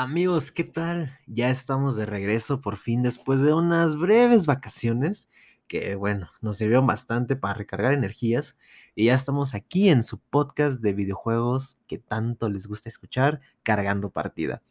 Amigos, 0.00 0.52
¿qué 0.52 0.62
tal? 0.62 1.18
Ya 1.26 1.50
estamos 1.50 1.96
de 1.96 2.06
regreso 2.06 2.60
por 2.60 2.76
fin 2.76 3.02
después 3.02 3.42
de 3.42 3.52
unas 3.52 3.96
breves 3.96 4.46
vacaciones 4.46 5.28
que, 5.66 5.96
bueno, 5.96 6.30
nos 6.40 6.56
sirvieron 6.56 6.86
bastante 6.86 7.34
para 7.34 7.54
recargar 7.54 7.94
energías 7.94 8.56
y 8.94 9.06
ya 9.06 9.16
estamos 9.16 9.56
aquí 9.56 9.88
en 9.88 10.04
su 10.04 10.20
podcast 10.20 10.80
de 10.82 10.92
videojuegos 10.92 11.80
que 11.88 11.98
tanto 11.98 12.48
les 12.48 12.68
gusta 12.68 12.88
escuchar, 12.88 13.40
cargando 13.64 14.10
partida. 14.10 14.62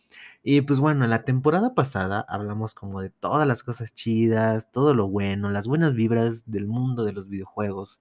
Y 0.43 0.61
pues 0.61 0.79
bueno, 0.79 1.03
en 1.03 1.09
la 1.09 1.25
temporada 1.25 1.75
pasada 1.75 2.25
hablamos 2.29 2.73
como 2.73 3.01
de 3.01 3.09
todas 3.09 3.45
las 3.45 3.63
cosas 3.63 3.93
chidas, 3.93 4.71
todo 4.71 4.93
lo 4.93 5.09
bueno, 5.09 5.49
las 5.49 5.67
buenas 5.67 5.93
vibras 5.93 6.49
del 6.49 6.67
mundo 6.67 7.03
de 7.03 7.11
los 7.11 7.27
videojuegos 7.27 7.99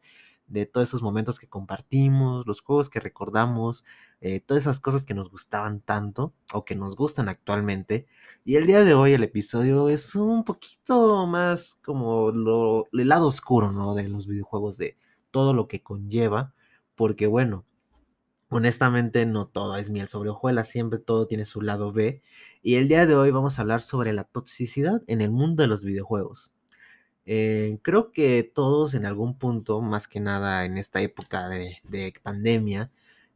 de 0.48 0.66
todos 0.66 0.88
esos 0.88 1.02
momentos 1.02 1.38
que 1.38 1.48
compartimos, 1.48 2.46
los 2.46 2.60
juegos 2.60 2.88
que 2.90 3.00
recordamos, 3.00 3.84
eh, 4.20 4.40
todas 4.40 4.62
esas 4.62 4.80
cosas 4.80 5.04
que 5.04 5.14
nos 5.14 5.30
gustaban 5.30 5.80
tanto 5.80 6.34
o 6.52 6.64
que 6.64 6.74
nos 6.76 6.96
gustan 6.96 7.28
actualmente. 7.28 8.06
Y 8.44 8.56
el 8.56 8.66
día 8.66 8.84
de 8.84 8.94
hoy 8.94 9.12
el 9.12 9.24
episodio 9.24 9.88
es 9.88 10.14
un 10.14 10.44
poquito 10.44 11.26
más 11.26 11.74
como 11.84 12.30
lo, 12.30 12.86
el 12.92 13.08
lado 13.08 13.26
oscuro, 13.26 13.72
¿no? 13.72 13.94
De 13.94 14.08
los 14.08 14.26
videojuegos, 14.26 14.78
de 14.78 14.96
todo 15.30 15.52
lo 15.52 15.68
que 15.68 15.82
conlleva, 15.82 16.54
porque 16.94 17.26
bueno, 17.26 17.64
honestamente 18.48 19.26
no 19.26 19.48
todo 19.48 19.76
es 19.76 19.90
miel 19.90 20.08
sobre 20.08 20.30
hojuelas, 20.30 20.68
siempre 20.68 20.98
todo 20.98 21.26
tiene 21.26 21.44
su 21.44 21.60
lado 21.60 21.92
B. 21.92 22.22
Y 22.62 22.76
el 22.76 22.88
día 22.88 23.06
de 23.06 23.14
hoy 23.14 23.30
vamos 23.30 23.58
a 23.58 23.62
hablar 23.62 23.82
sobre 23.82 24.12
la 24.12 24.24
toxicidad 24.24 25.02
en 25.06 25.20
el 25.20 25.30
mundo 25.30 25.62
de 25.62 25.68
los 25.68 25.84
videojuegos. 25.84 26.55
Eh, 27.26 27.78
creo 27.82 28.12
que 28.12 28.42
todos 28.44 28.94
en 28.94 29.04
algún 29.04 29.36
punto, 29.38 29.80
más 29.82 30.08
que 30.08 30.20
nada 30.20 30.64
en 30.64 30.78
esta 30.78 31.00
época 31.00 31.48
de, 31.48 31.80
pandemia, 32.22 32.90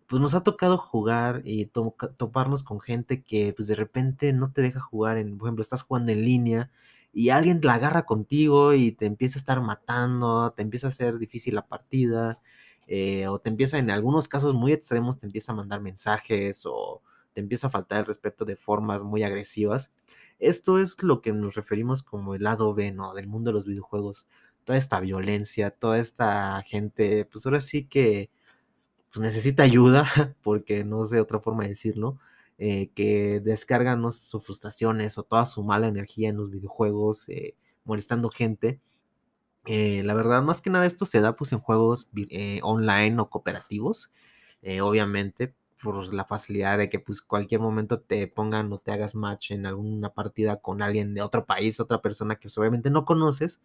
pues 0.06 0.22
nos 0.22 0.34
ha 0.34 0.42
tocado 0.42 0.78
jugar 0.78 1.42
y 1.44 1.66
toparnos 1.66 2.62
con 2.64 2.80
gente 2.80 3.22
que 3.22 3.52
pues 3.54 3.68
de 3.68 3.74
repente 3.76 4.32
no 4.32 4.52
te 4.52 4.62
deja 4.62 4.80
jugar, 4.80 5.16
en, 5.18 5.38
por 5.38 5.48
ejemplo, 5.48 5.62
estás 5.62 5.82
jugando 5.82 6.12
en 6.12 6.24
línea 6.24 6.70
y 7.12 7.30
alguien 7.30 7.60
la 7.62 7.74
agarra 7.74 8.04
contigo 8.06 8.74
y 8.74 8.92
te 8.92 9.06
empieza 9.06 9.38
a 9.38 9.40
estar 9.40 9.60
matando, 9.60 10.52
te 10.52 10.62
empieza 10.62 10.88
a 10.88 10.90
hacer 10.90 11.18
difícil 11.18 11.54
la 11.56 11.66
partida, 11.66 12.40
eh, 12.86 13.28
o 13.28 13.38
te 13.40 13.50
empieza 13.50 13.78
en 13.78 13.90
algunos 13.90 14.28
casos 14.28 14.54
muy 14.54 14.72
extremos, 14.72 15.18
te 15.18 15.26
empieza 15.26 15.52
a 15.52 15.54
mandar 15.56 15.80
mensajes 15.80 16.62
o 16.66 17.02
te 17.32 17.40
empieza 17.40 17.68
a 17.68 17.70
faltar 17.70 18.00
el 18.00 18.06
respeto 18.06 18.44
de 18.44 18.56
formas 18.56 19.02
muy 19.04 19.22
agresivas. 19.22 19.92
Esto 20.40 20.78
es 20.78 21.02
lo 21.02 21.20
que 21.20 21.32
nos 21.32 21.54
referimos 21.54 22.02
como 22.02 22.34
el 22.34 22.42
lado 22.44 22.74
B, 22.74 22.92
¿no? 22.92 23.14
Del 23.14 23.28
mundo 23.28 23.50
de 23.50 23.54
los 23.54 23.66
videojuegos. 23.66 24.26
Toda 24.64 24.78
esta 24.78 25.00
violencia, 25.00 25.70
toda 25.70 25.98
esta 25.98 26.62
gente, 26.62 27.26
pues 27.26 27.46
ahora 27.46 27.60
sí 27.60 27.86
que 27.86 28.30
pues, 29.12 29.20
necesita 29.22 29.62
ayuda, 29.64 30.06
porque 30.42 30.84
no 30.84 31.04
sé 31.04 31.20
otra 31.20 31.40
forma 31.40 31.64
de 31.64 31.70
decirlo, 31.70 32.18
eh, 32.58 32.90
que 32.94 33.40
descargan 33.40 34.02
sus 34.12 34.44
frustraciones 34.44 35.18
o 35.18 35.22
toda 35.24 35.46
su 35.46 35.62
mala 35.64 35.88
energía 35.88 36.28
en 36.28 36.36
los 36.36 36.50
videojuegos, 36.50 37.28
eh, 37.28 37.56
molestando 37.84 38.30
gente. 38.30 38.80
Eh, 39.66 40.02
la 40.04 40.14
verdad, 40.14 40.42
más 40.42 40.62
que 40.62 40.70
nada 40.70 40.86
esto 40.86 41.06
se 41.06 41.20
da 41.20 41.36
pues 41.36 41.52
en 41.52 41.60
juegos 41.60 42.08
online 42.62 43.20
o 43.20 43.30
cooperativos, 43.30 44.10
obviamente, 44.82 45.54
por 45.82 46.12
la 46.12 46.24
facilidad 46.24 46.78
de 46.78 46.88
que 46.88 47.00
pues 47.00 47.22
cualquier 47.22 47.60
momento 47.60 48.00
te 48.00 48.26
pongan 48.26 48.72
o 48.72 48.78
te 48.78 48.92
hagas 48.92 49.14
match 49.14 49.52
en 49.52 49.66
alguna 49.66 50.12
partida 50.12 50.56
con 50.56 50.82
alguien 50.82 51.14
de 51.14 51.22
otro 51.22 51.46
país, 51.46 51.80
otra 51.80 52.02
persona 52.02 52.36
que 52.36 52.42
pues, 52.42 52.58
obviamente 52.58 52.90
no 52.90 53.04
conoces, 53.04 53.60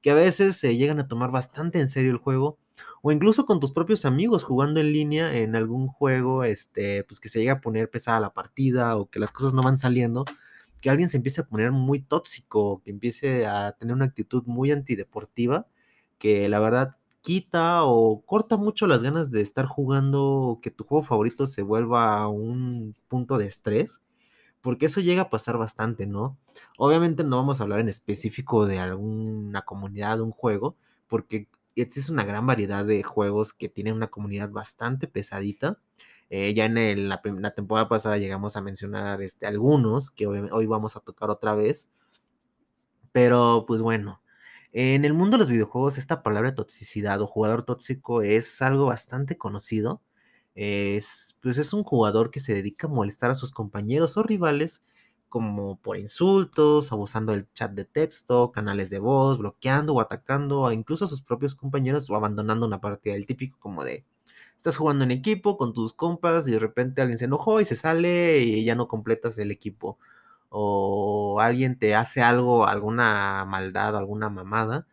que 0.00 0.10
a 0.10 0.14
veces 0.14 0.56
se 0.56 0.76
llegan 0.76 1.00
a 1.00 1.08
tomar 1.08 1.30
bastante 1.30 1.80
en 1.80 1.88
serio 1.88 2.12
el 2.12 2.18
juego, 2.18 2.58
o 3.02 3.12
incluso 3.12 3.46
con 3.46 3.60
tus 3.60 3.72
propios 3.72 4.04
amigos 4.04 4.44
jugando 4.44 4.80
en 4.80 4.92
línea 4.92 5.36
en 5.36 5.56
algún 5.56 5.88
juego, 5.88 6.44
este, 6.44 7.04
pues 7.04 7.20
que 7.20 7.28
se 7.28 7.40
llega 7.40 7.54
a 7.54 7.60
poner 7.60 7.90
pesada 7.90 8.20
la 8.20 8.32
partida 8.32 8.96
o 8.96 9.10
que 9.10 9.18
las 9.18 9.32
cosas 9.32 9.54
no 9.54 9.62
van 9.62 9.76
saliendo, 9.78 10.24
que 10.80 10.90
alguien 10.90 11.08
se 11.08 11.16
empiece 11.16 11.40
a 11.40 11.46
poner 11.46 11.72
muy 11.72 12.00
tóxico, 12.00 12.82
que 12.84 12.90
empiece 12.90 13.46
a 13.46 13.72
tener 13.72 13.94
una 13.94 14.04
actitud 14.04 14.44
muy 14.46 14.70
antideportiva, 14.70 15.66
que 16.18 16.48
la 16.48 16.60
verdad 16.60 16.96
quita 17.26 17.84
o 17.84 18.22
corta 18.24 18.56
mucho 18.56 18.86
las 18.86 19.02
ganas 19.02 19.32
de 19.32 19.40
estar 19.40 19.66
jugando, 19.66 20.60
que 20.62 20.70
tu 20.70 20.84
juego 20.84 21.02
favorito 21.02 21.48
se 21.48 21.62
vuelva 21.62 22.28
un 22.28 22.94
punto 23.08 23.36
de 23.36 23.46
estrés, 23.46 24.00
porque 24.62 24.86
eso 24.86 25.00
llega 25.00 25.22
a 25.22 25.30
pasar 25.30 25.58
bastante, 25.58 26.06
¿no? 26.06 26.38
Obviamente 26.78 27.24
no 27.24 27.38
vamos 27.38 27.58
a 27.58 27.64
hablar 27.64 27.80
en 27.80 27.88
específico 27.88 28.64
de 28.66 28.78
alguna 28.78 29.62
comunidad, 29.62 30.20
un 30.20 30.30
juego, 30.30 30.76
porque 31.08 31.48
existe 31.74 32.12
una 32.12 32.24
gran 32.24 32.46
variedad 32.46 32.84
de 32.84 33.02
juegos 33.02 33.52
que 33.52 33.68
tienen 33.68 33.94
una 33.94 34.06
comunidad 34.06 34.50
bastante 34.50 35.08
pesadita. 35.08 35.80
Eh, 36.30 36.54
ya 36.54 36.66
en 36.66 37.08
la, 37.08 37.20
temporada 37.56 37.88
pasada 37.88 38.18
llegamos 38.18 38.56
a 38.56 38.60
mencionar 38.60 39.20
este, 39.20 39.46
algunos 39.46 40.12
que 40.12 40.28
hoy 40.28 40.66
vamos 40.66 40.96
a 40.96 41.00
tocar 41.00 41.30
otra 41.30 41.56
vez. 41.56 41.88
Pero 43.10 43.64
pues 43.66 43.80
bueno, 43.82 44.20
en 44.78 45.06
el 45.06 45.14
mundo 45.14 45.36
de 45.36 45.38
los 45.38 45.48
videojuegos, 45.48 45.96
esta 45.96 46.22
palabra 46.22 46.54
toxicidad 46.54 47.22
o 47.22 47.26
jugador 47.26 47.64
tóxico 47.64 48.20
es 48.20 48.60
algo 48.60 48.84
bastante 48.84 49.38
conocido. 49.38 50.02
Es, 50.54 51.34
pues 51.40 51.56
es 51.56 51.72
un 51.72 51.82
jugador 51.82 52.30
que 52.30 52.40
se 52.40 52.52
dedica 52.52 52.86
a 52.86 52.90
molestar 52.90 53.30
a 53.30 53.34
sus 53.34 53.52
compañeros 53.52 54.18
o 54.18 54.22
rivales, 54.22 54.82
como 55.30 55.80
por 55.80 55.96
insultos, 55.96 56.92
abusando 56.92 57.32
del 57.32 57.50
chat 57.54 57.72
de 57.72 57.86
texto, 57.86 58.52
canales 58.52 58.90
de 58.90 58.98
voz, 58.98 59.38
bloqueando 59.38 59.94
o 59.94 60.00
atacando 60.00 60.66
a 60.66 60.74
incluso 60.74 61.06
a 61.06 61.08
sus 61.08 61.22
propios 61.22 61.54
compañeros 61.54 62.10
o 62.10 62.14
abandonando 62.16 62.66
una 62.66 62.80
partida. 62.82 63.14
El 63.14 63.24
típico 63.24 63.58
como 63.58 63.82
de, 63.82 64.04
estás 64.58 64.76
jugando 64.76 65.04
en 65.04 65.10
equipo 65.10 65.56
con 65.56 65.72
tus 65.72 65.94
compas 65.94 66.46
y 66.48 66.50
de 66.50 66.58
repente 66.58 67.00
alguien 67.00 67.18
se 67.18 67.24
enojó 67.24 67.62
y 67.62 67.64
se 67.64 67.76
sale 67.76 68.40
y 68.40 68.62
ya 68.62 68.74
no 68.74 68.88
completas 68.88 69.38
el 69.38 69.50
equipo 69.52 69.98
o 70.50 71.40
alguien 71.40 71.78
te 71.78 71.94
hace 71.94 72.22
algo, 72.22 72.66
alguna 72.66 73.44
maldad 73.46 73.96
alguna 73.96 74.30
mamada, 74.30 74.86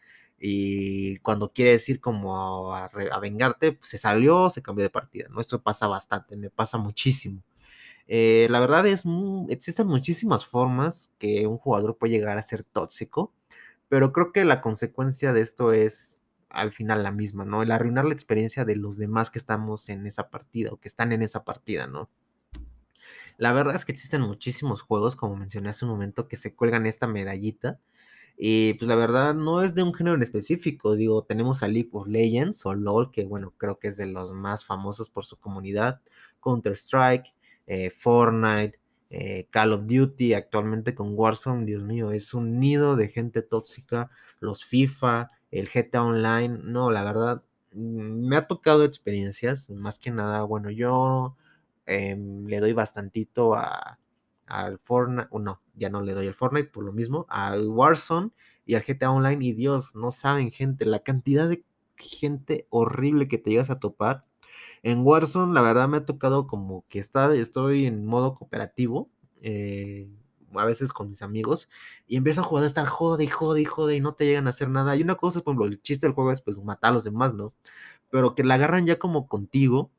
y 0.45 1.17
cuando 1.19 1.53
quiere 1.53 1.71
decir 1.71 2.01
como 2.01 2.75
a, 2.75 2.89
vengarte, 3.21 3.71
pues 3.73 3.89
se 3.89 3.97
salió, 3.97 4.49
se 4.49 4.61
cambió 4.61 4.83
de 4.83 4.89
partida, 4.89 5.27
¿no? 5.29 5.39
Esto 5.39 5.61
pasa 5.63 5.87
bastante, 5.87 6.35
me 6.35 6.49
pasa 6.49 6.77
muchísimo. 6.77 7.41
Eh, 8.07 8.47
la 8.49 8.59
verdad 8.59 8.85
es, 8.87 9.03
existen 9.49 9.87
muchísimas 9.87 10.45
formas 10.45 11.11
que 11.17 11.47
un 11.47 11.57
jugador 11.57 11.97
puede 11.97 12.13
llegar 12.13 12.37
a 12.37 12.41
ser 12.41 12.63
tóxico, 12.63 13.33
pero 13.89 14.11
creo 14.11 14.33
que 14.33 14.45
la 14.45 14.61
consecuencia 14.61 15.33
de 15.33 15.41
esto 15.41 15.71
es 15.73 16.19
al 16.49 16.73
final 16.73 17.03
la 17.03 17.11
misma, 17.11 17.45
¿no? 17.45 17.63
El 17.63 17.71
arruinar 17.71 18.05
la 18.05 18.13
experiencia 18.13 18.65
de 18.65 18.75
los 18.75 18.97
demás 18.97 19.31
que 19.31 19.39
estamos 19.39 19.89
en 19.89 20.05
esa 20.07 20.29
partida 20.29 20.71
o 20.73 20.77
que 20.77 20.89
están 20.89 21.13
en 21.13 21.21
esa 21.23 21.45
partida, 21.45 21.87
¿no? 21.87 22.09
La 23.37 23.53
verdad 23.53 23.75
es 23.75 23.85
que 23.85 23.91
existen 23.91 24.21
muchísimos 24.21 24.81
juegos, 24.81 25.15
como 25.15 25.35
mencioné 25.35 25.69
hace 25.69 25.85
un 25.85 25.91
momento, 25.91 26.27
que 26.27 26.35
se 26.37 26.55
cuelgan 26.55 26.85
esta 26.85 27.07
medallita. 27.07 27.79
Y 28.37 28.73
pues 28.75 28.87
la 28.89 28.95
verdad 28.95 29.35
no 29.35 29.61
es 29.61 29.75
de 29.75 29.83
un 29.83 29.93
género 29.93 30.15
en 30.15 30.23
específico. 30.23 30.95
Digo, 30.95 31.23
tenemos 31.23 31.63
a 31.63 31.67
League 31.67 31.89
of 31.93 32.07
Legends 32.07 32.65
o 32.65 32.73
LOL, 32.73 33.11
que 33.11 33.25
bueno, 33.25 33.53
creo 33.57 33.79
que 33.79 33.89
es 33.89 33.97
de 33.97 34.07
los 34.07 34.31
más 34.31 34.65
famosos 34.65 35.09
por 35.09 35.25
su 35.25 35.37
comunidad. 35.39 36.01
Counter-Strike, 36.41 37.33
eh, 37.67 37.91
Fortnite, 37.91 38.79
eh, 39.09 39.47
Call 39.51 39.73
of 39.73 39.85
Duty, 39.85 40.33
actualmente 40.33 40.95
con 40.95 41.13
Warzone, 41.13 41.65
Dios 41.65 41.83
mío, 41.83 42.11
es 42.11 42.33
un 42.33 42.59
nido 42.59 42.95
de 42.95 43.09
gente 43.09 43.43
tóxica. 43.43 44.09
Los 44.39 44.65
FIFA, 44.65 45.29
el 45.51 45.69
GTA 45.69 46.03
Online, 46.03 46.59
no, 46.63 46.89
la 46.91 47.03
verdad, 47.03 47.43
mm, 47.73 48.27
me 48.27 48.35
ha 48.37 48.47
tocado 48.47 48.83
experiencias, 48.83 49.69
más 49.69 49.99
que 49.99 50.09
nada, 50.11 50.41
bueno, 50.43 50.71
yo 50.71 51.35
Em, 51.85 52.45
le 52.45 52.59
doy 52.59 52.73
bastantito 52.73 53.53
a, 53.55 53.99
al 54.47 54.79
Fortnite, 54.79 55.29
no, 55.39 55.61
ya 55.75 55.89
no 55.89 56.01
le 56.01 56.13
doy 56.13 56.27
al 56.27 56.33
Fortnite 56.33 56.69
por 56.69 56.83
lo 56.83 56.93
mismo, 56.93 57.25
al 57.29 57.67
Warzone 57.69 58.31
y 58.65 58.75
al 58.75 58.83
GTA 58.83 59.11
Online. 59.11 59.45
Y 59.45 59.53
Dios, 59.53 59.95
no 59.95 60.11
saben, 60.11 60.51
gente, 60.51 60.85
la 60.85 60.99
cantidad 60.99 61.49
de 61.49 61.65
gente 61.97 62.67
horrible 62.69 63.27
que 63.27 63.37
te 63.37 63.51
llegas 63.51 63.69
a 63.69 63.79
topar. 63.79 64.25
En 64.83 65.01
Warzone, 65.05 65.53
la 65.53 65.61
verdad 65.61 65.87
me 65.89 65.97
ha 65.97 66.05
tocado 66.05 66.47
como 66.47 66.85
que 66.89 66.99
está, 66.99 67.33
estoy 67.35 67.85
en 67.85 68.05
modo 68.05 68.35
cooperativo, 68.35 69.09
eh, 69.41 70.09
a 70.55 70.65
veces 70.65 70.93
con 70.93 71.09
mis 71.09 71.21
amigos, 71.21 71.69
y 72.07 72.17
empiezo 72.17 72.41
a 72.41 72.43
jugar 72.43 72.63
a 72.63 72.67
estar 72.67 72.85
jode 72.85 73.23
y 73.23 73.27
jode 73.27 73.61
y 73.61 73.65
jode 73.65 73.95
y 73.95 74.01
no 74.01 74.13
te 74.15 74.25
llegan 74.25 74.47
a 74.47 74.51
hacer 74.51 74.69
nada. 74.69 74.95
Y 74.95 75.01
una 75.01 75.15
cosa 75.15 75.39
es, 75.39 75.43
por 75.43 75.53
ejemplo, 75.53 75.65
el 75.67 75.81
chiste 75.81 76.05
del 76.07 76.13
juego 76.13 76.31
es 76.31 76.41
pues 76.41 76.57
matar 76.57 76.91
a 76.91 76.93
los 76.93 77.03
demás, 77.03 77.33
¿no? 77.33 77.53
Pero 78.09 78.35
que 78.35 78.43
la 78.43 78.55
agarran 78.55 78.85
ya 78.85 78.99
como 78.99 79.27
contigo 79.27 79.91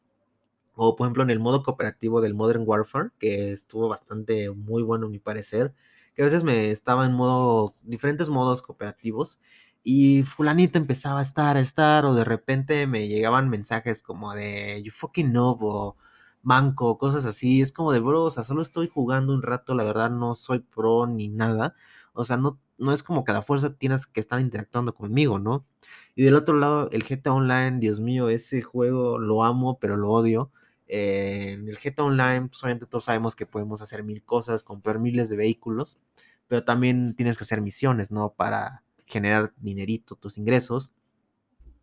o 0.75 0.97
por 0.97 1.07
ejemplo 1.07 1.23
en 1.23 1.31
el 1.31 1.41
modo 1.41 1.63
cooperativo 1.63 2.21
del 2.21 2.35
Modern 2.35 2.65
Warfare, 2.67 3.11
que 3.19 3.53
estuvo 3.53 3.89
bastante 3.89 4.51
muy 4.51 4.83
bueno 4.83 5.07
a 5.07 5.11
mi 5.11 5.19
parecer, 5.19 5.75
que 6.15 6.23
a 6.23 6.25
veces 6.27 6.45
me 6.45 6.71
estaba 6.71 7.07
en 7.07 7.13
modo, 7.13 7.75
diferentes 7.83 8.29
modos 8.29 8.63
cooperativos, 8.63 9.41
y 9.83 10.23
fulanito 10.23 10.79
empezaba 10.79 11.21
a 11.21 11.23
estar, 11.23 11.57
a 11.57 11.61
estar, 11.61 12.07
o 12.07 12.15
de 12.15 12.25
repente 12.25 12.87
me 12.87 13.07
llegaban 13.09 13.51
mensajes 13.51 14.03
como 14.03 14.33
de 14.35 14.83
you 14.83 14.91
fucking 14.93 15.33
noob, 15.33 15.63
o 15.63 15.97
banco, 16.43 16.99
cosas 16.99 17.25
así, 17.27 17.61
es 17.63 17.73
como 17.73 17.93
de 17.93 18.01
bro, 18.01 18.25
o 18.25 18.31
sea, 18.31 18.45
solo 18.45 18.63
estoy 18.63 18.89
jugando 18.89 19.33
un 19.35 19.43
rato, 19.43 19.75
la 19.75 19.85
verdad 19.85 20.11
no 20.11 20.35
soy 20.35 20.61
pro 20.61 21.07
ni 21.07 21.29
nada, 21.29 21.75
o 22.13 22.25
sea, 22.25 22.37
no, 22.37 22.61
no 22.79 22.93
es 22.93 23.03
como 23.03 23.25
cada 23.25 23.43
fuerza 23.43 23.75
tienes 23.77 24.07
que 24.07 24.21
estar 24.21 24.41
interactuando 24.41 24.95
conmigo, 24.95 25.39
¿no? 25.39 25.67
Y 26.15 26.23
del 26.25 26.35
otro 26.37 26.57
lado, 26.57 26.89
el 26.93 27.05
GTA 27.05 27.33
Online, 27.33 27.79
Dios 27.81 28.01
mío, 28.01 28.29
ese 28.29 28.63
juego 28.63 29.19
lo 29.19 29.45
amo, 29.45 29.79
pero 29.81 29.97
lo 29.97 30.11
odio 30.11 30.51
Eh, 30.89 31.53
en 31.53 31.69
el 31.69 31.79
GTA 31.79 32.05
Online, 32.05 32.49
pues 32.49 32.63
obviamente 32.63 32.87
todos 32.87 33.05
sabemos 33.05 33.37
que 33.37 33.47
podemos 33.47 33.83
hacer 33.83 34.05
mil 34.05 34.23
cosas, 34.25 34.63
comprar 34.63 34.99
miles 34.99 35.29
de 35.29 35.37
vehículos, 35.37 36.01
pero 36.49 36.65
también 36.65 37.15
tienes 37.17 37.39
que 37.39 37.45
hacer 37.45 37.61
misiones, 37.63 38.11
¿no? 38.11 38.35
Para 38.35 38.85
generar 39.07 39.53
dinerito, 39.59 40.17
tus 40.17 40.39
ingresos. 40.39 40.93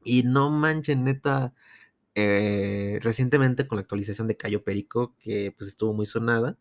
Y 0.04 0.24
no 0.24 0.50
manchen, 0.50 1.04
neta, 1.04 1.54
eh, 2.16 3.00
recientemente 3.04 3.68
con 3.68 3.78
la 3.78 3.82
actualización 3.84 4.28
de 4.28 4.38
Cayo 4.38 4.64
Perico, 4.64 5.16
que 5.20 5.54
pues 5.58 5.70
estuvo 5.70 5.94
muy 5.94 6.06
sonada, 6.06 6.58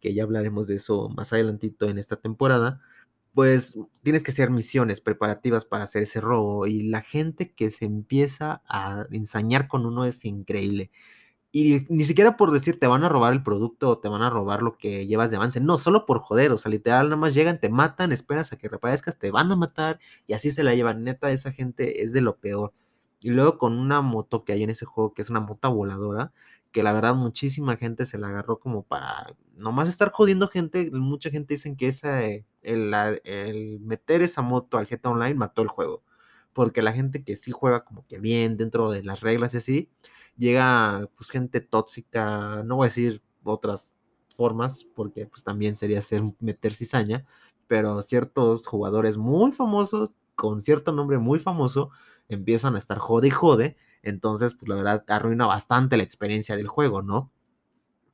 que 0.00 0.14
ya 0.14 0.24
hablaremos 0.24 0.66
de 0.68 0.76
eso 0.76 1.08
más 1.10 1.32
adelantito 1.32 1.88
en 1.88 1.98
esta 1.98 2.16
temporada, 2.16 2.80
pues 3.34 3.74
tienes 4.02 4.22
que 4.22 4.30
hacer 4.32 4.50
misiones 4.50 5.00
preparativas 5.00 5.64
para 5.64 5.84
hacer 5.84 6.02
ese 6.04 6.20
robo 6.20 6.66
y 6.66 6.84
la 6.84 7.02
gente 7.02 7.52
que 7.54 7.70
se 7.70 7.86
empieza 7.86 8.62
a 8.68 9.06
ensañar 9.10 9.68
con 9.68 9.86
uno 9.86 10.04
es 10.06 10.24
increíble. 10.24 10.90
Y 11.54 11.84
ni 11.90 12.04
siquiera 12.04 12.36
por 12.38 12.50
decir 12.50 12.80
te 12.80 12.86
van 12.86 13.04
a 13.04 13.10
robar 13.10 13.34
el 13.34 13.42
producto 13.42 13.90
o 13.90 13.98
te 13.98 14.08
van 14.08 14.22
a 14.22 14.30
robar 14.30 14.62
lo 14.62 14.78
que 14.78 15.06
llevas 15.06 15.30
de 15.30 15.36
avance. 15.36 15.60
No, 15.60 15.76
solo 15.76 16.06
por 16.06 16.20
joder. 16.20 16.50
O 16.52 16.58
sea, 16.58 16.70
literal, 16.70 17.06
nada 17.10 17.16
más 17.16 17.34
llegan, 17.34 17.60
te 17.60 17.68
matan, 17.68 18.10
esperas 18.10 18.52
a 18.52 18.56
que 18.58 18.68
reaparezcas, 18.68 19.18
te 19.18 19.30
van 19.30 19.52
a 19.52 19.56
matar 19.56 19.98
y 20.26 20.32
así 20.32 20.50
se 20.50 20.64
la 20.64 20.74
llevan. 20.74 21.04
Neta, 21.04 21.30
esa 21.30 21.52
gente 21.52 22.02
es 22.02 22.12
de 22.14 22.22
lo 22.22 22.38
peor. 22.38 22.72
Y 23.20 23.30
luego 23.30 23.58
con 23.58 23.78
una 23.78 24.00
moto 24.00 24.44
que 24.44 24.52
hay 24.52 24.62
en 24.62 24.70
ese 24.70 24.86
juego, 24.86 25.12
que 25.14 25.22
es 25.22 25.30
una 25.30 25.40
moto 25.40 25.72
voladora, 25.74 26.32
que 26.72 26.82
la 26.82 26.92
verdad 26.92 27.14
muchísima 27.14 27.76
gente 27.76 28.06
se 28.06 28.18
la 28.18 28.28
agarró 28.28 28.58
como 28.58 28.82
para 28.84 29.34
nomás 29.56 29.88
estar 29.90 30.10
jodiendo 30.10 30.48
gente. 30.48 30.90
Mucha 30.92 31.30
gente 31.30 31.54
dicen 31.54 31.76
que 31.76 31.88
esa, 31.88 32.24
el, 32.24 32.42
el 33.24 33.80
meter 33.80 34.22
esa 34.22 34.40
moto 34.42 34.78
al 34.78 34.86
GTA 34.86 35.10
Online 35.10 35.34
mató 35.34 35.60
el 35.62 35.68
juego. 35.68 36.02
Porque 36.52 36.82
la 36.82 36.92
gente 36.92 37.24
que 37.24 37.36
sí 37.36 37.50
juega 37.50 37.84
como 37.84 38.06
que 38.06 38.18
bien 38.18 38.56
dentro 38.56 38.90
de 38.90 39.02
las 39.02 39.20
reglas 39.20 39.54
y 39.54 39.56
así 39.58 39.90
llega 40.36 41.08
pues 41.16 41.30
gente 41.30 41.60
tóxica, 41.60 42.62
no 42.64 42.76
voy 42.76 42.86
a 42.86 42.88
decir 42.88 43.22
otras 43.44 43.94
formas, 44.34 44.86
porque 44.94 45.26
pues 45.26 45.44
también 45.44 45.76
sería 45.76 46.02
ser 46.02 46.22
meter 46.40 46.74
cizaña, 46.74 47.24
pero 47.66 48.00
ciertos 48.02 48.66
jugadores 48.66 49.16
muy 49.18 49.52
famosos, 49.52 50.12
con 50.34 50.62
cierto 50.62 50.92
nombre 50.92 51.18
muy 51.18 51.38
famoso, 51.38 51.90
empiezan 52.28 52.74
a 52.74 52.78
estar 52.78 52.98
jode 52.98 53.28
y 53.28 53.30
jode, 53.30 53.76
entonces 54.02 54.54
pues 54.54 54.68
la 54.68 54.76
verdad 54.76 55.04
arruina 55.08 55.46
bastante 55.46 55.96
la 55.96 56.02
experiencia 56.02 56.56
del 56.56 56.68
juego, 56.68 57.02
¿no? 57.02 57.30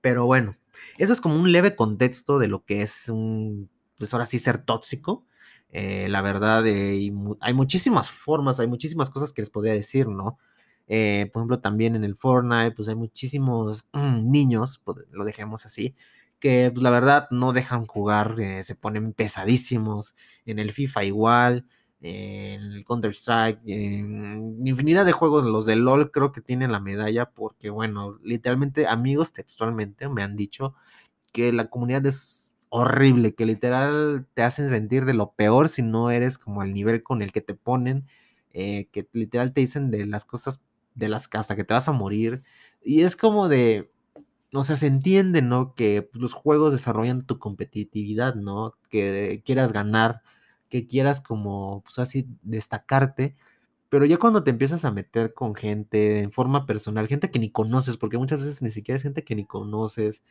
Pero 0.01 0.27
bueno, 0.27 0.57
eso 0.97 1.13
es 1.13 1.21
como 1.21 1.37
un 1.37 1.53
leve 1.53 1.77
contexto 1.77 2.39
de 2.39 2.49
lo 2.49 2.65
que 2.65 2.83
es 2.83 3.09
un, 3.09 3.71
pues 3.97 4.13
ahora 4.13 4.27
sí 4.27 4.39
ser 4.39 4.59
tóxico. 4.59 5.25
Eh, 5.71 6.09
la 6.09 6.23
verdad, 6.23 6.67
eh, 6.67 7.13
hay 7.41 7.55
muchísimas 7.55 8.11
formas, 8.11 8.59
hay 8.61 8.67
muchísimas 8.69 9.11
cosas 9.11 9.33
que 9.33 9.43
les 9.43 9.51
podría 9.51 9.75
decir, 9.75 10.09
¿no? 10.09 10.39
Eh, 10.87 11.29
por 11.33 11.41
ejemplo, 11.41 11.61
también 11.61 11.95
en 11.97 12.05
el 12.05 12.17
Fortnite, 12.17 12.73
pues 12.73 12.89
hay 12.89 12.95
muchísimos 12.95 13.87
niños, 13.93 14.81
pues, 14.85 15.07
lo 15.11 15.25
dejemos 15.25 15.67
así, 15.67 15.95
que 16.41 16.71
pues, 16.73 16.83
la 16.83 16.91
verdad 16.91 17.29
no 17.31 17.53
dejan 17.53 17.87
jugar, 17.87 18.37
se 18.63 18.75
ponen 18.75 19.13
pesadísimos. 19.13 20.15
En 20.47 20.59
el 20.59 20.73
FIFA 20.73 21.05
igual, 21.05 21.67
en 22.01 22.63
el 22.63 22.85
Counter-Strike, 22.85 23.61
en 23.67 24.67
infinidad 24.67 25.05
de 25.05 25.13
juegos, 25.13 25.45
los 25.45 25.67
de 25.67 25.77
LOL 25.77 26.11
creo 26.11 26.33
que 26.33 26.41
tienen 26.41 26.73
la 26.73 26.81
medalla 26.81 27.27
porque, 27.31 27.71
bueno, 27.71 28.19
literalmente 28.23 28.87
amigos 28.87 29.33
textualmente 29.33 30.09
me 30.09 30.23
han 30.23 30.37
dicho 30.37 30.75
que 31.33 31.53
la 31.53 31.69
comunidad 31.69 32.07
es 32.07 32.48
horrible, 32.71 33.35
que 33.35 33.47
literal 33.47 34.27
te 34.35 34.43
hacen 34.43 34.71
sentir 34.71 35.05
de 35.05 35.15
lo 35.15 35.33
peor 35.33 35.69
si 35.69 35.83
no 35.83 36.11
eres 36.11 36.39
como 36.39 36.63
al 36.63 36.75
nivel 36.75 37.03
con 37.03 37.23
el 37.23 37.33
que 37.33 37.41
te 37.41 37.55
ponen, 37.55 38.07
eh, 38.53 38.89
que 38.93 39.09
literal 39.13 39.53
te 39.53 39.61
dicen 39.61 39.91
de 39.91 40.07
las 40.07 40.25
cosas 40.25 40.63
de 40.95 41.09
las 41.09 41.29
hasta 41.33 41.57
que 41.57 41.65
te 41.65 41.75
vas 41.75 41.89
a 41.89 41.93
morir. 41.93 42.43
Y 42.83 43.03
es 43.03 43.17
como 43.17 43.49
de, 43.49 43.91
o 44.53 44.65
sea, 44.65 44.77
se 44.77 44.87
entiende, 44.87 45.43
¿no? 45.43 45.75
Que 45.75 46.03
pues, 46.03 46.23
los 46.23 46.33
juegos 46.35 46.73
desarrollan 46.73 47.27
tu 47.27 47.39
competitividad, 47.39 48.35
¿no? 48.35 48.75
Que 48.91 49.43
quieras 49.45 49.73
ganar, 49.73 50.23
que 50.69 50.87
quieras 50.87 51.21
como, 51.21 51.83
pues 51.85 51.99
así, 51.99 52.29
destacarte. 52.43 53.37
Pero 53.89 54.05
ya 54.07 54.19
cuando 54.19 54.45
te 54.45 54.51
empiezas 54.51 54.85
a 54.85 54.93
meter 54.93 55.35
con 55.35 55.55
gente 55.55 56.21
en 56.21 56.33
forma 56.33 56.67
personal, 56.67 57.09
gente 57.09 57.31
que 57.31 57.39
ni 57.39 57.51
conoces, 57.51 57.97
porque 57.97 58.19
muchas 58.19 58.41
veces 58.41 58.63
ni 58.63 58.71
siquiera 58.71 58.97
es 58.97 59.03
gente 59.03 59.25
que 59.25 59.35
ni 59.35 59.47
conoces, 59.47 60.23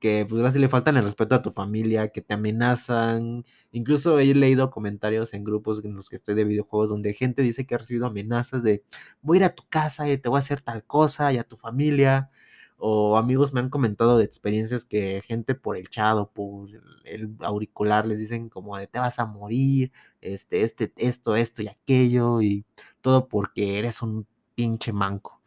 que 0.00 0.26
pues 0.28 0.40
ahora 0.40 0.52
sí 0.52 0.58
le 0.58 0.68
faltan 0.68 0.96
el 0.96 1.04
respeto 1.04 1.34
a 1.34 1.42
tu 1.42 1.50
familia, 1.50 2.08
que 2.08 2.22
te 2.22 2.34
amenazan. 2.34 3.44
Incluso 3.72 4.18
he 4.18 4.34
leído 4.34 4.70
comentarios 4.70 5.34
en 5.34 5.44
grupos 5.44 5.84
en 5.84 5.94
los 5.94 6.08
que 6.08 6.16
estoy 6.16 6.34
de 6.34 6.44
videojuegos 6.44 6.90
donde 6.90 7.14
gente 7.14 7.42
dice 7.42 7.66
que 7.66 7.74
ha 7.74 7.78
recibido 7.78 8.06
amenazas 8.06 8.62
de 8.62 8.82
voy 9.22 9.38
a 9.38 9.40
ir 9.40 9.44
a 9.44 9.54
tu 9.54 9.64
casa 9.68 10.08
y 10.08 10.18
te 10.18 10.28
voy 10.28 10.38
a 10.38 10.40
hacer 10.40 10.60
tal 10.62 10.84
cosa 10.84 11.32
y 11.32 11.38
a 11.38 11.44
tu 11.44 11.56
familia. 11.56 12.30
O 12.78 13.18
amigos 13.18 13.52
me 13.52 13.60
han 13.60 13.68
comentado 13.68 14.16
de 14.18 14.24
experiencias 14.24 14.84
que 14.86 15.22
gente 15.22 15.54
por 15.54 15.76
el 15.76 15.88
chat 15.90 16.16
o 16.16 16.32
por 16.32 16.70
el 17.04 17.36
auricular 17.40 18.06
les 18.06 18.18
dicen 18.18 18.48
como 18.48 18.76
de 18.78 18.86
te 18.86 18.98
vas 18.98 19.18
a 19.18 19.26
morir, 19.26 19.92
este, 20.22 20.62
este, 20.62 20.92
esto, 20.96 21.36
esto 21.36 21.62
y 21.62 21.68
aquello, 21.68 22.40
y 22.40 22.64
todo 23.02 23.28
porque 23.28 23.78
eres 23.78 24.00
un 24.02 24.26
pinche 24.54 24.92
manco. 24.92 25.40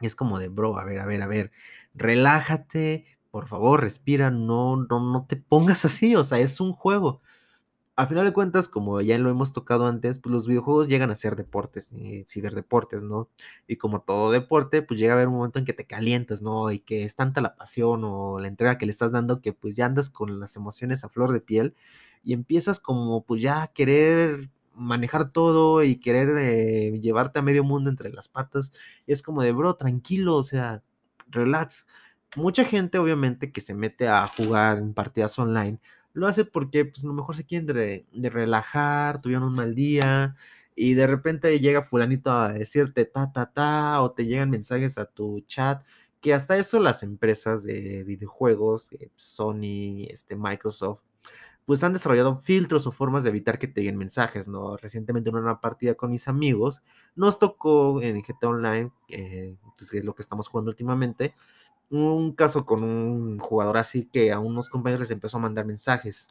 Y 0.00 0.06
es 0.06 0.16
como 0.16 0.38
de, 0.38 0.48
bro, 0.48 0.78
a 0.78 0.84
ver, 0.84 0.98
a 1.00 1.06
ver, 1.06 1.22
a 1.22 1.26
ver, 1.26 1.52
relájate, 1.94 3.04
por 3.30 3.46
favor, 3.48 3.80
respira, 3.80 4.30
no, 4.30 4.76
no, 4.76 5.00
no 5.00 5.26
te 5.26 5.36
pongas 5.36 5.84
así, 5.84 6.16
o 6.16 6.24
sea, 6.24 6.38
es 6.38 6.60
un 6.60 6.72
juego. 6.72 7.20
A 7.96 8.06
final 8.06 8.24
de 8.24 8.32
cuentas, 8.32 8.68
como 8.68 9.00
ya 9.02 9.18
lo 9.18 9.30
hemos 9.30 9.52
tocado 9.52 9.86
antes, 9.86 10.18
pues 10.18 10.32
los 10.32 10.46
videojuegos 10.46 10.88
llegan 10.88 11.10
a 11.10 11.16
ser 11.16 11.36
deportes, 11.36 11.92
y 11.92 12.24
ciberdeportes, 12.26 13.02
¿no? 13.02 13.28
Y 13.68 13.76
como 13.76 14.00
todo 14.02 14.32
deporte, 14.32 14.82
pues 14.82 14.98
llega 14.98 15.12
a 15.12 15.16
haber 15.16 15.28
un 15.28 15.34
momento 15.34 15.58
en 15.58 15.66
que 15.66 15.74
te 15.74 15.86
calientas, 15.86 16.40
¿no? 16.42 16.72
Y 16.72 16.80
que 16.80 17.04
es 17.04 17.14
tanta 17.16 17.42
la 17.42 17.56
pasión 17.56 18.02
o 18.04 18.40
la 18.40 18.48
entrega 18.48 18.78
que 18.78 18.86
le 18.86 18.92
estás 18.92 19.12
dando 19.12 19.42
que 19.42 19.52
pues 19.52 19.76
ya 19.76 19.86
andas 19.86 20.10
con 20.10 20.40
las 20.40 20.56
emociones 20.56 21.04
a 21.04 21.10
flor 21.10 21.32
de 21.32 21.40
piel 21.40 21.74
y 22.24 22.32
empiezas 22.32 22.80
como 22.80 23.24
pues 23.24 23.42
ya 23.42 23.62
a 23.62 23.68
querer 23.68 24.50
manejar 24.74 25.30
todo 25.30 25.82
y 25.84 25.96
querer 25.96 26.36
eh, 26.38 26.98
llevarte 27.00 27.38
a 27.40 27.42
medio 27.42 27.64
mundo 27.64 27.90
entre 27.90 28.10
las 28.12 28.28
patas. 28.28 28.72
Es 29.06 29.22
como 29.22 29.42
de, 29.42 29.52
bro, 29.52 29.74
tranquilo, 29.76 30.36
o 30.36 30.42
sea, 30.42 30.82
relax 31.28 31.86
mucha 32.36 32.64
gente 32.64 32.98
obviamente 32.98 33.52
que 33.52 33.60
se 33.60 33.74
mete 33.74 34.08
a 34.08 34.26
jugar 34.26 34.78
en 34.78 34.94
partidas 34.94 35.38
online 35.38 35.80
lo 36.12 36.26
hace 36.26 36.44
porque 36.44 36.84
pues 36.84 37.04
a 37.04 37.06
lo 37.06 37.14
mejor 37.14 37.36
se 37.36 37.44
quieren 37.46 37.66
de, 37.66 38.30
relajar, 38.30 39.20
tuvieron 39.20 39.44
un 39.48 39.54
mal 39.54 39.74
día 39.74 40.36
y 40.74 40.94
de 40.94 41.06
repente 41.06 41.58
llega 41.60 41.82
fulanito 41.82 42.32
a 42.32 42.52
decirte 42.52 43.04
ta 43.04 43.32
ta 43.32 43.52
ta 43.52 44.02
o 44.02 44.12
te 44.12 44.26
llegan 44.26 44.50
mensajes 44.50 44.98
a 44.98 45.06
tu 45.06 45.40
chat 45.46 45.82
que 46.20 46.34
hasta 46.34 46.56
eso 46.56 46.78
las 46.80 47.02
empresas 47.02 47.62
de 47.62 48.04
videojuegos, 48.04 48.92
eh, 48.92 49.10
Sony, 49.16 50.04
este, 50.10 50.36
Microsoft, 50.36 51.02
pues 51.64 51.84
han 51.84 51.92
desarrollado 51.92 52.40
filtros 52.40 52.86
o 52.86 52.92
formas 52.92 53.22
de 53.22 53.30
evitar 53.30 53.58
que 53.58 53.68
te 53.68 53.80
lleguen 53.80 53.96
mensajes, 53.96 54.48
¿no? 54.48 54.76
Recientemente 54.76 55.30
en 55.30 55.36
una 55.36 55.60
partida 55.60 55.94
con 55.94 56.10
mis 56.10 56.28
amigos, 56.28 56.82
nos 57.14 57.38
tocó 57.38 58.02
en 58.02 58.20
GTA 58.22 58.48
Online, 58.48 58.92
eh, 59.08 59.56
pues, 59.76 59.90
que 59.90 59.98
es 59.98 60.04
lo 60.04 60.14
que 60.14 60.22
estamos 60.22 60.48
jugando 60.48 60.70
últimamente, 60.70 61.34
un 61.90 62.32
caso 62.32 62.64
con 62.66 62.84
un 62.84 63.38
jugador 63.38 63.76
así 63.76 64.06
que 64.06 64.32
a 64.32 64.38
unos 64.38 64.68
compañeros 64.68 65.00
les 65.00 65.10
empezó 65.10 65.38
a 65.38 65.40
mandar 65.40 65.66
mensajes 65.66 66.28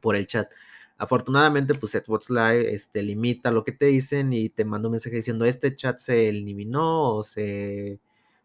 por 0.00 0.16
el 0.16 0.26
chat. 0.26 0.50
Afortunadamente, 0.98 1.74
pues 1.74 1.92
Xbox 1.92 2.30
Live 2.30 2.74
este, 2.74 3.02
limita 3.02 3.50
lo 3.50 3.64
que 3.64 3.72
te 3.72 3.86
dicen 3.86 4.32
y 4.32 4.50
te 4.50 4.64
manda 4.64 4.88
un 4.88 4.92
mensaje 4.92 5.16
diciendo 5.16 5.44
este 5.46 5.74
chat 5.74 5.98
se 5.98 6.28
eliminó 6.28 7.14
o 7.16 7.24
se... 7.24 8.00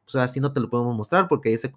Pues 0.06 0.16
así 0.16 0.40
no 0.40 0.54
te 0.54 0.60
lo 0.60 0.70
podemos 0.70 0.96
mostrar 0.96 1.28
porque 1.28 1.50
dice 1.50 1.72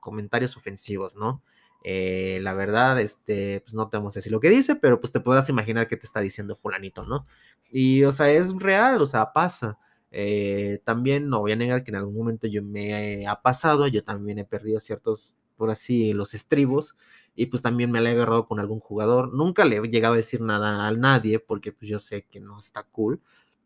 comentarios 0.00 0.56
ofensivos, 0.56 1.14
¿no? 1.14 1.42
Eh, 1.82 2.40
la 2.42 2.54
verdad, 2.54 3.00
este, 3.00 3.60
pues 3.60 3.74
no 3.74 3.88
te 3.88 3.96
vamos 3.96 4.16
a 4.16 4.18
decir 4.18 4.32
lo 4.32 4.40
que 4.40 4.50
dice, 4.50 4.76
pero 4.76 5.00
pues 5.00 5.12
te 5.12 5.20
podrás 5.20 5.48
imaginar 5.48 5.88
que 5.88 5.96
te 5.96 6.06
está 6.06 6.20
diciendo 6.20 6.56
fulanito, 6.56 7.04
¿no? 7.04 7.26
Y, 7.70 8.04
o 8.04 8.12
sea, 8.12 8.30
es 8.30 8.52
real, 8.58 9.00
o 9.00 9.06
sea, 9.06 9.32
pasa. 9.32 9.78
Eh, 10.12 10.80
también 10.84 11.28
no 11.28 11.40
voy 11.40 11.52
a 11.52 11.56
negar 11.56 11.84
que 11.84 11.90
en 11.90 11.96
algún 11.96 12.16
momento 12.16 12.46
yo 12.48 12.62
me 12.62 13.26
ha 13.26 13.40
pasado, 13.42 13.86
yo 13.86 14.02
también 14.04 14.38
he 14.38 14.44
perdido 14.44 14.80
ciertos, 14.80 15.36
por 15.56 15.70
así, 15.70 16.12
los 16.12 16.34
estribos 16.34 16.96
y 17.36 17.46
pues 17.46 17.62
también 17.62 17.90
me 17.92 18.00
la 18.00 18.10
he 18.10 18.12
agarrado 18.14 18.46
con 18.46 18.58
algún 18.60 18.80
jugador. 18.80 19.32
Nunca 19.32 19.64
le 19.64 19.76
he 19.76 19.88
llegado 19.88 20.14
a 20.14 20.16
decir 20.16 20.40
nada 20.40 20.86
a 20.88 20.92
nadie 20.92 21.38
porque 21.38 21.72
pues 21.72 21.88
yo 21.90 21.98
sé 21.98 22.26
que 22.30 22.40
no 22.40 22.58
está 22.58 22.82
cool, 22.84 23.20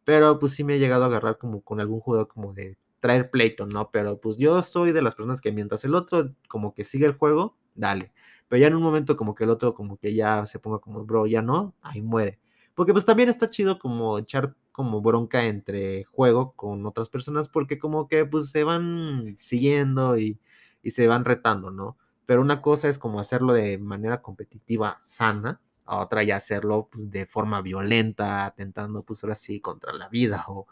pero 0.04 0.38
pues 0.38 0.52
sí 0.52 0.64
me 0.64 0.74
he 0.76 0.78
llegado 0.78 1.04
a 1.04 1.06
agarrar 1.06 1.38
como 1.38 1.62
con 1.62 1.80
algún 1.80 2.00
jugador 2.00 2.28
como 2.28 2.52
de 2.52 2.76
traer 3.00 3.30
pleito, 3.30 3.66
¿no? 3.66 3.90
Pero 3.90 4.20
pues 4.20 4.36
yo 4.38 4.62
soy 4.62 4.92
de 4.92 5.02
las 5.02 5.14
personas 5.14 5.40
que 5.40 5.52
mientras 5.52 5.84
el 5.84 5.94
otro 5.94 6.30
como 6.48 6.74
que 6.74 6.84
sigue 6.84 7.06
el 7.06 7.12
juego, 7.14 7.56
dale. 7.74 8.12
Pero 8.48 8.60
ya 8.60 8.66
en 8.68 8.74
un 8.76 8.82
momento 8.82 9.16
como 9.16 9.34
que 9.34 9.44
el 9.44 9.50
otro 9.50 9.74
como 9.74 9.96
que 9.98 10.14
ya 10.14 10.46
se 10.46 10.58
ponga 10.58 10.78
como, 10.78 11.04
bro, 11.04 11.26
ya 11.26 11.42
no, 11.42 11.74
ahí 11.82 12.02
muere. 12.02 12.38
Porque 12.74 12.92
pues 12.92 13.04
también 13.04 13.28
está 13.28 13.50
chido 13.50 13.78
como 13.78 14.18
echar 14.18 14.54
como 14.72 15.00
bronca 15.00 15.44
entre 15.44 16.04
juego 16.04 16.52
con 16.56 16.84
otras 16.86 17.08
personas 17.08 17.48
porque 17.48 17.78
como 17.78 18.08
que 18.08 18.24
pues 18.26 18.50
se 18.50 18.64
van 18.64 19.36
siguiendo 19.38 20.18
y, 20.18 20.40
se 20.84 21.06
van 21.08 21.24
retando, 21.24 21.70
¿no? 21.70 21.96
Pero 22.26 22.42
una 22.42 22.60
cosa 22.60 22.88
es 22.88 22.98
como 22.98 23.20
hacerlo 23.20 23.54
de 23.54 23.78
manera 23.78 24.20
competitiva 24.22 24.98
sana, 25.02 25.60
a 25.86 25.98
otra 25.98 26.22
ya 26.24 26.36
hacerlo 26.36 26.88
pues, 26.92 27.10
de 27.10 27.26
forma 27.26 27.62
violenta, 27.62 28.44
atentando 28.46 29.02
pues 29.02 29.22
ahora 29.24 29.34
sí 29.34 29.60
contra 29.60 29.92
la 29.92 30.08
vida 30.08 30.44
o 30.48 30.66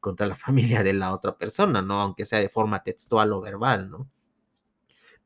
contra 0.00 0.26
la 0.26 0.36
familia 0.36 0.82
de 0.82 0.92
la 0.94 1.12
otra 1.12 1.36
persona, 1.36 1.82
¿no? 1.82 2.00
Aunque 2.00 2.24
sea 2.24 2.38
de 2.40 2.48
forma 2.48 2.82
textual 2.82 3.32
o 3.32 3.40
verbal, 3.40 3.90
¿no? 3.90 4.08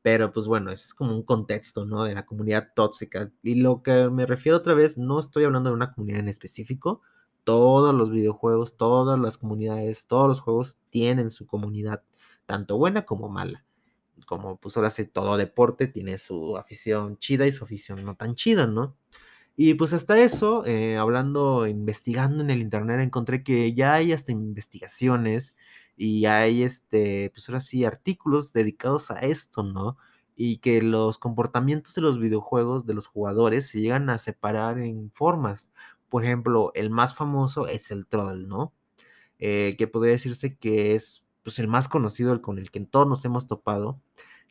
Pero 0.03 0.33
pues 0.33 0.47
bueno, 0.47 0.71
eso 0.71 0.85
es 0.87 0.95
como 0.95 1.15
un 1.15 1.23
contexto, 1.23 1.85
¿no? 1.87 2.05
De 2.05 2.15
la 2.15 2.27
comunidad 2.27 2.71
tóxica. 2.75 3.31
Y 3.43 3.57
lo 3.57 3.83
que 3.83 4.11
me 4.11 4.27
refiero 4.27 4.59
otra 4.59 4.75
vez, 4.75 4.99
no 4.99 5.21
estoy 5.21 5.45
hablando 5.45 5.71
de 5.71 5.77
una 5.77 5.93
comunidad 5.93 6.21
en 6.21 6.29
específico. 6.29 7.03
Todos 7.45 7.95
los 7.95 8.11
videojuegos, 8.11 8.77
todas 8.77 9.19
las 9.19 9.39
comunidades, 9.39 10.07
todos 10.07 10.29
los 10.29 10.41
juegos 10.41 10.79
tienen 10.91 11.31
su 11.31 11.47
comunidad, 11.47 12.03
tanto 12.47 12.79
buena 12.79 13.05
como 13.07 13.29
mala. 13.29 13.65
Como 14.27 14.57
pues 14.59 14.77
ahora 14.77 14.91
sí, 14.91 15.07
todo 15.07 15.37
deporte 15.37 15.87
tiene 15.89 16.19
su 16.19 16.57
afición 16.57 17.19
chida 17.19 17.47
y 17.47 17.53
su 17.53 17.65
afición 17.65 18.05
no 18.05 18.17
tan 18.17 18.35
chida, 18.35 18.67
¿no? 18.67 18.97
Y 19.57 19.75
pues 19.75 19.93
hasta 19.93 20.19
eso, 20.19 20.65
eh, 20.67 20.97
hablando, 20.97 21.67
investigando 21.67 22.43
en 22.43 22.51
el 22.51 22.61
internet, 22.63 23.01
encontré 23.01 23.43
que 23.43 23.75
ya 23.75 23.95
hay 23.95 24.13
hasta 24.13 24.33
investigaciones 24.33 25.55
y 26.03 26.27
hay, 26.27 26.65
este, 26.65 27.31
pues 27.33 27.49
ahora 27.49 27.61
sí, 27.61 27.85
artículos 27.85 28.53
dedicados 28.53 29.13
a 29.13 29.21
esto, 29.21 29.63
¿no? 29.63 29.97
Y 30.35 30.57
que 30.59 30.83
los 30.83 31.17
comportamientos 31.17 31.95
de 31.95 32.03
los 32.03 32.19
videojuegos 32.19 32.87
de 32.87 32.95
los 32.95 33.07
jugadores 33.07 33.69
se 33.69 33.81
llegan 33.81 34.11
a 34.11 34.19
separar 34.19 34.81
en 34.81 35.13
formas. 35.13 35.71
Por 36.09 36.25
ejemplo, 36.25 36.73
el 36.75 36.91
más 36.91 37.15
famoso 37.15 37.69
es 37.69 37.93
el 37.93 38.09
troll, 38.09 38.49
¿no? 38.49 38.73
Eh, 39.39 39.77
que 39.79 39.87
podría 39.87 40.15
decirse 40.15 40.57
que 40.57 40.97
es 40.97 41.25
pues, 41.45 41.61
el 41.61 41.69
más 41.69 41.87
conocido, 41.89 42.33
el 42.33 42.41
con 42.41 42.59
el 42.59 42.73
que 42.73 42.81
todos 42.81 43.07
nos 43.07 43.25
hemos 43.25 43.47
topado, 43.47 44.01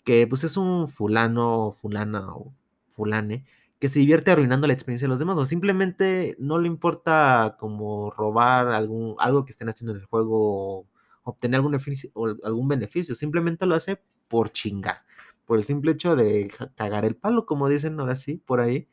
que 0.06 0.28
pues 0.28 0.46
es 0.46 0.56
un 0.58 0.88
fulano, 0.88 1.74
fulana 1.74 2.34
o 2.34 2.54
fulane, 2.90 3.46
que 3.80 3.90
se 3.90 4.00
divierte 4.00 4.32
arruinando 4.32 4.68
la 4.68 4.74
experiencia 4.74 5.06
de 5.08 5.10
los 5.10 5.20
demás 5.20 5.38
o 5.38 5.46
simplemente 5.46 6.38
no 6.40 6.60
le 6.60 6.68
importa 6.68 7.58
como 7.60 8.12
robar 8.12 8.70
algún, 8.70 9.16
algo 9.20 9.44
que 9.46 9.52
estén 9.52 9.70
haciendo 9.70 9.94
en 9.94 10.00
el 10.00 10.06
juego 10.06 10.80
o 10.82 10.91
obtener 11.24 11.58
algún 11.58 11.72
beneficio, 11.74 12.12
algún 12.44 12.68
beneficio, 12.68 13.16
simplemente 13.16 13.66
lo 13.66 13.76
hace 13.76 14.02
por 14.28 14.52
chingar, 14.52 15.04
por 15.46 15.58
el 15.58 15.64
simple 15.64 15.92
hecho 15.94 16.16
de 16.16 16.52
cagar 16.76 17.06
el 17.06 17.16
palo, 17.16 17.46
como 17.46 17.70
dicen 17.70 18.00
ahora 18.00 18.16
sí, 18.16 18.38
por 18.46 18.62
ahí. 18.62 18.88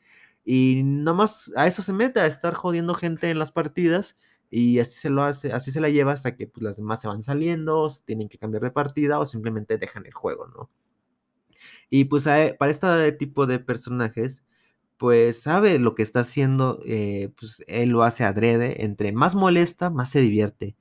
Y 0.44 0.82
nada 0.84 1.16
más 1.16 1.52
a 1.56 1.66
eso 1.66 1.82
se 1.82 1.92
mete, 1.92 2.20
a 2.20 2.26
estar 2.26 2.54
jodiendo 2.54 2.94
gente 2.94 3.30
en 3.30 3.38
las 3.38 3.52
partidas 3.52 4.16
y 4.50 4.78
así 4.80 4.98
se 4.98 5.10
lo 5.10 5.22
hace, 5.24 5.52
así 5.52 5.72
se 5.72 5.80
la 5.80 5.90
lleva 5.90 6.12
hasta 6.12 6.36
que 6.36 6.46
pues, 6.46 6.62
las 6.62 6.76
demás 6.76 7.00
se 7.00 7.08
van 7.08 7.22
saliendo, 7.22 7.82
o 7.82 7.90
se 7.90 8.02
tienen 8.04 8.28
que 8.28 8.38
cambiar 8.38 8.62
de 8.62 8.70
partida 8.70 9.18
o 9.18 9.26
simplemente 9.26 9.78
dejan 9.78 10.06
el 10.06 10.14
juego, 10.14 10.46
¿no? 10.48 10.70
Y 11.90 12.04
pues 12.06 12.24
para 12.58 12.70
este 12.70 13.12
tipo 13.12 13.46
de 13.46 13.58
personajes, 13.58 14.44
pues 14.98 15.42
sabe 15.42 15.78
lo 15.78 15.94
que 15.94 16.02
está 16.02 16.20
haciendo, 16.20 16.80
eh, 16.84 17.30
pues 17.38 17.62
él 17.68 17.90
lo 17.90 18.02
hace 18.02 18.24
adrede, 18.24 18.84
entre 18.84 19.12
más 19.12 19.34
molesta, 19.34 19.90
más 19.90 20.10
se 20.10 20.20
divierte. 20.20 20.76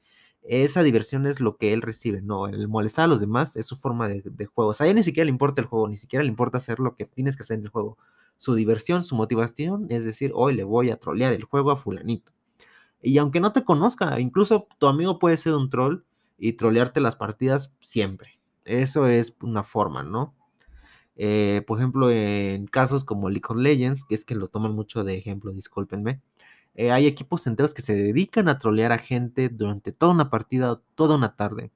Esa 0.48 0.82
diversión 0.82 1.26
es 1.26 1.42
lo 1.42 1.58
que 1.58 1.74
él 1.74 1.82
recibe, 1.82 2.22
no, 2.22 2.48
el 2.48 2.70
molestar 2.70 3.06
a 3.06 3.08
los 3.08 3.20
demás 3.20 3.58
es 3.58 3.66
su 3.66 3.76
forma 3.76 4.08
de, 4.08 4.22
juego. 4.46 4.72
O 4.72 4.74
sea, 4.74 4.86
a 4.88 4.90
él 4.90 4.96
ni 4.96 5.04
siquiera 5.04 5.26
le 5.26 5.32
importa 5.32 5.62
el 5.62 5.68
juego, 5.68 5.90
ni 5.90 5.98
siquiera 5.98 6.24
le 6.24 6.30
importa 6.30 6.58
hacer 6.58 6.80
lo 6.80 6.96
que 6.96 7.06
tienes 7.06 7.36
que 7.36 7.44
hacer 7.44 7.60
en 7.60 7.66
el 7.66 7.70
juego. 7.70 7.98
Su 8.38 8.56
diversión, 8.56 9.04
su 9.04 9.16
motivación 9.16 9.88
es 9.90 10.06
decir, 10.06 10.32
hoy 10.34 10.56
le 10.56 10.64
voy 10.64 10.90
a 10.90 10.98
trolear 10.98 11.34
el 11.34 11.44
juego 11.44 11.72
a 11.72 11.78
fulanito. 11.78 12.32
Y 13.02 13.18
aunque 13.18 13.42
no 13.42 13.52
te 13.52 13.66
conozca, 13.66 14.20
incluso 14.22 14.68
tu 14.80 14.88
amigo 14.88 15.20
puede 15.20 15.38
ser 15.38 15.54
un 15.54 15.70
troll 15.70 16.04
y 16.38 16.54
trolearte 16.54 17.02
las 17.02 17.18
partidas 17.18 17.74
siempre. 17.82 18.40
Eso 18.64 19.08
es 19.08 19.36
una 19.42 19.64
forma, 19.64 20.04
¿no? 20.04 20.34
Eh, 21.18 21.64
por 21.68 21.80
ejemplo, 21.80 22.12
en 22.12 22.68
casos 22.68 23.04
como 23.04 23.30
League 23.30 23.46
of 23.50 23.58
Legends, 23.58 24.06
que 24.06 24.16
es 24.16 24.24
que 24.24 24.36
lo 24.36 24.48
toman 24.48 24.74
mucho 24.74 25.04
de 25.04 25.18
ejemplo, 25.18 25.52
discúlpenme, 25.52 26.22
eh, 26.78 26.92
hay 26.94 27.08
equipos 27.08 27.48
enteros 27.48 27.74
que 27.76 27.84
se 27.84 27.96
dedican 27.96 28.50
a 28.50 28.60
trolear 28.60 28.94
a 28.94 29.00
gente 29.00 29.50
durante 29.50 29.92
toda 29.94 30.14
una 30.14 30.30
partida 30.32 30.82
toda 30.96 31.16
una 31.18 31.36
tarde. 31.36 31.72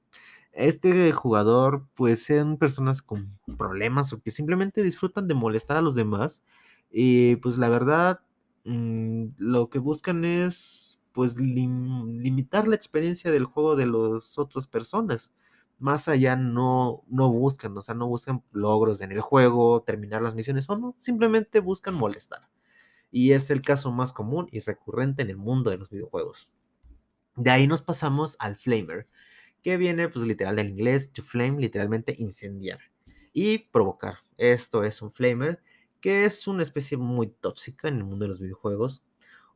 Este 0.52 1.12
jugador, 1.12 1.86
pues, 1.94 2.24
son 2.26 2.58
personas 2.58 3.02
con 3.02 3.38
problemas 3.58 4.12
o 4.12 4.20
que 4.22 4.30
simplemente 4.30 4.82
disfrutan 4.82 5.28
de 5.28 5.34
molestar 5.34 5.76
a 5.78 5.82
los 5.82 5.94
demás. 5.94 6.42
Y 6.90 7.36
pues 7.36 7.58
la 7.58 7.68
verdad, 7.70 8.20
mm, 8.64 9.26
lo 9.38 9.70
que 9.70 9.78
buscan 9.78 10.24
es, 10.24 11.00
pues, 11.12 11.38
limitar 11.40 12.68
la 12.68 12.76
experiencia 12.76 13.30
del 13.30 13.44
juego 13.46 13.76
de 13.76 13.86
las 13.86 14.38
otras 14.38 14.66
personas 14.66 15.32
más 15.78 16.06
allá 16.08 16.36
no, 16.36 17.02
no 17.08 17.30
buscan, 17.32 17.76
o 17.76 17.82
sea, 17.82 17.94
no 17.94 18.06
buscan 18.06 18.42
logros 18.52 19.00
en 19.00 19.10
el 19.12 19.20
juego, 19.20 19.82
terminar 19.82 20.22
las 20.22 20.34
misiones 20.36 20.68
o 20.70 20.78
no, 20.78 20.94
simplemente 20.96 21.58
buscan 21.60 21.94
molestar. 21.94 22.48
Y 23.12 23.32
es 23.32 23.50
el 23.50 23.62
caso 23.62 23.92
más 23.92 24.12
común 24.12 24.48
y 24.50 24.58
recurrente 24.58 25.22
en 25.22 25.30
el 25.30 25.36
mundo 25.36 25.70
de 25.70 25.76
los 25.76 25.90
videojuegos. 25.90 26.50
De 27.36 27.50
ahí 27.50 27.68
nos 27.68 27.82
pasamos 27.82 28.36
al 28.40 28.56
flamer, 28.56 29.06
que 29.62 29.76
viene 29.76 30.08
pues 30.08 30.26
literal 30.26 30.56
del 30.56 30.70
inglés 30.70 31.12
to 31.12 31.22
flame, 31.22 31.60
literalmente 31.60 32.14
incendiar 32.18 32.80
y 33.32 33.58
provocar. 33.58 34.18
Esto 34.36 34.82
es 34.82 35.00
un 35.02 35.12
flamer, 35.12 35.62
que 36.00 36.24
es 36.24 36.46
una 36.46 36.62
especie 36.62 36.96
muy 36.96 37.28
tóxica 37.28 37.88
en 37.88 37.98
el 37.98 38.04
mundo 38.04 38.24
de 38.24 38.30
los 38.30 38.40
videojuegos. 38.40 39.04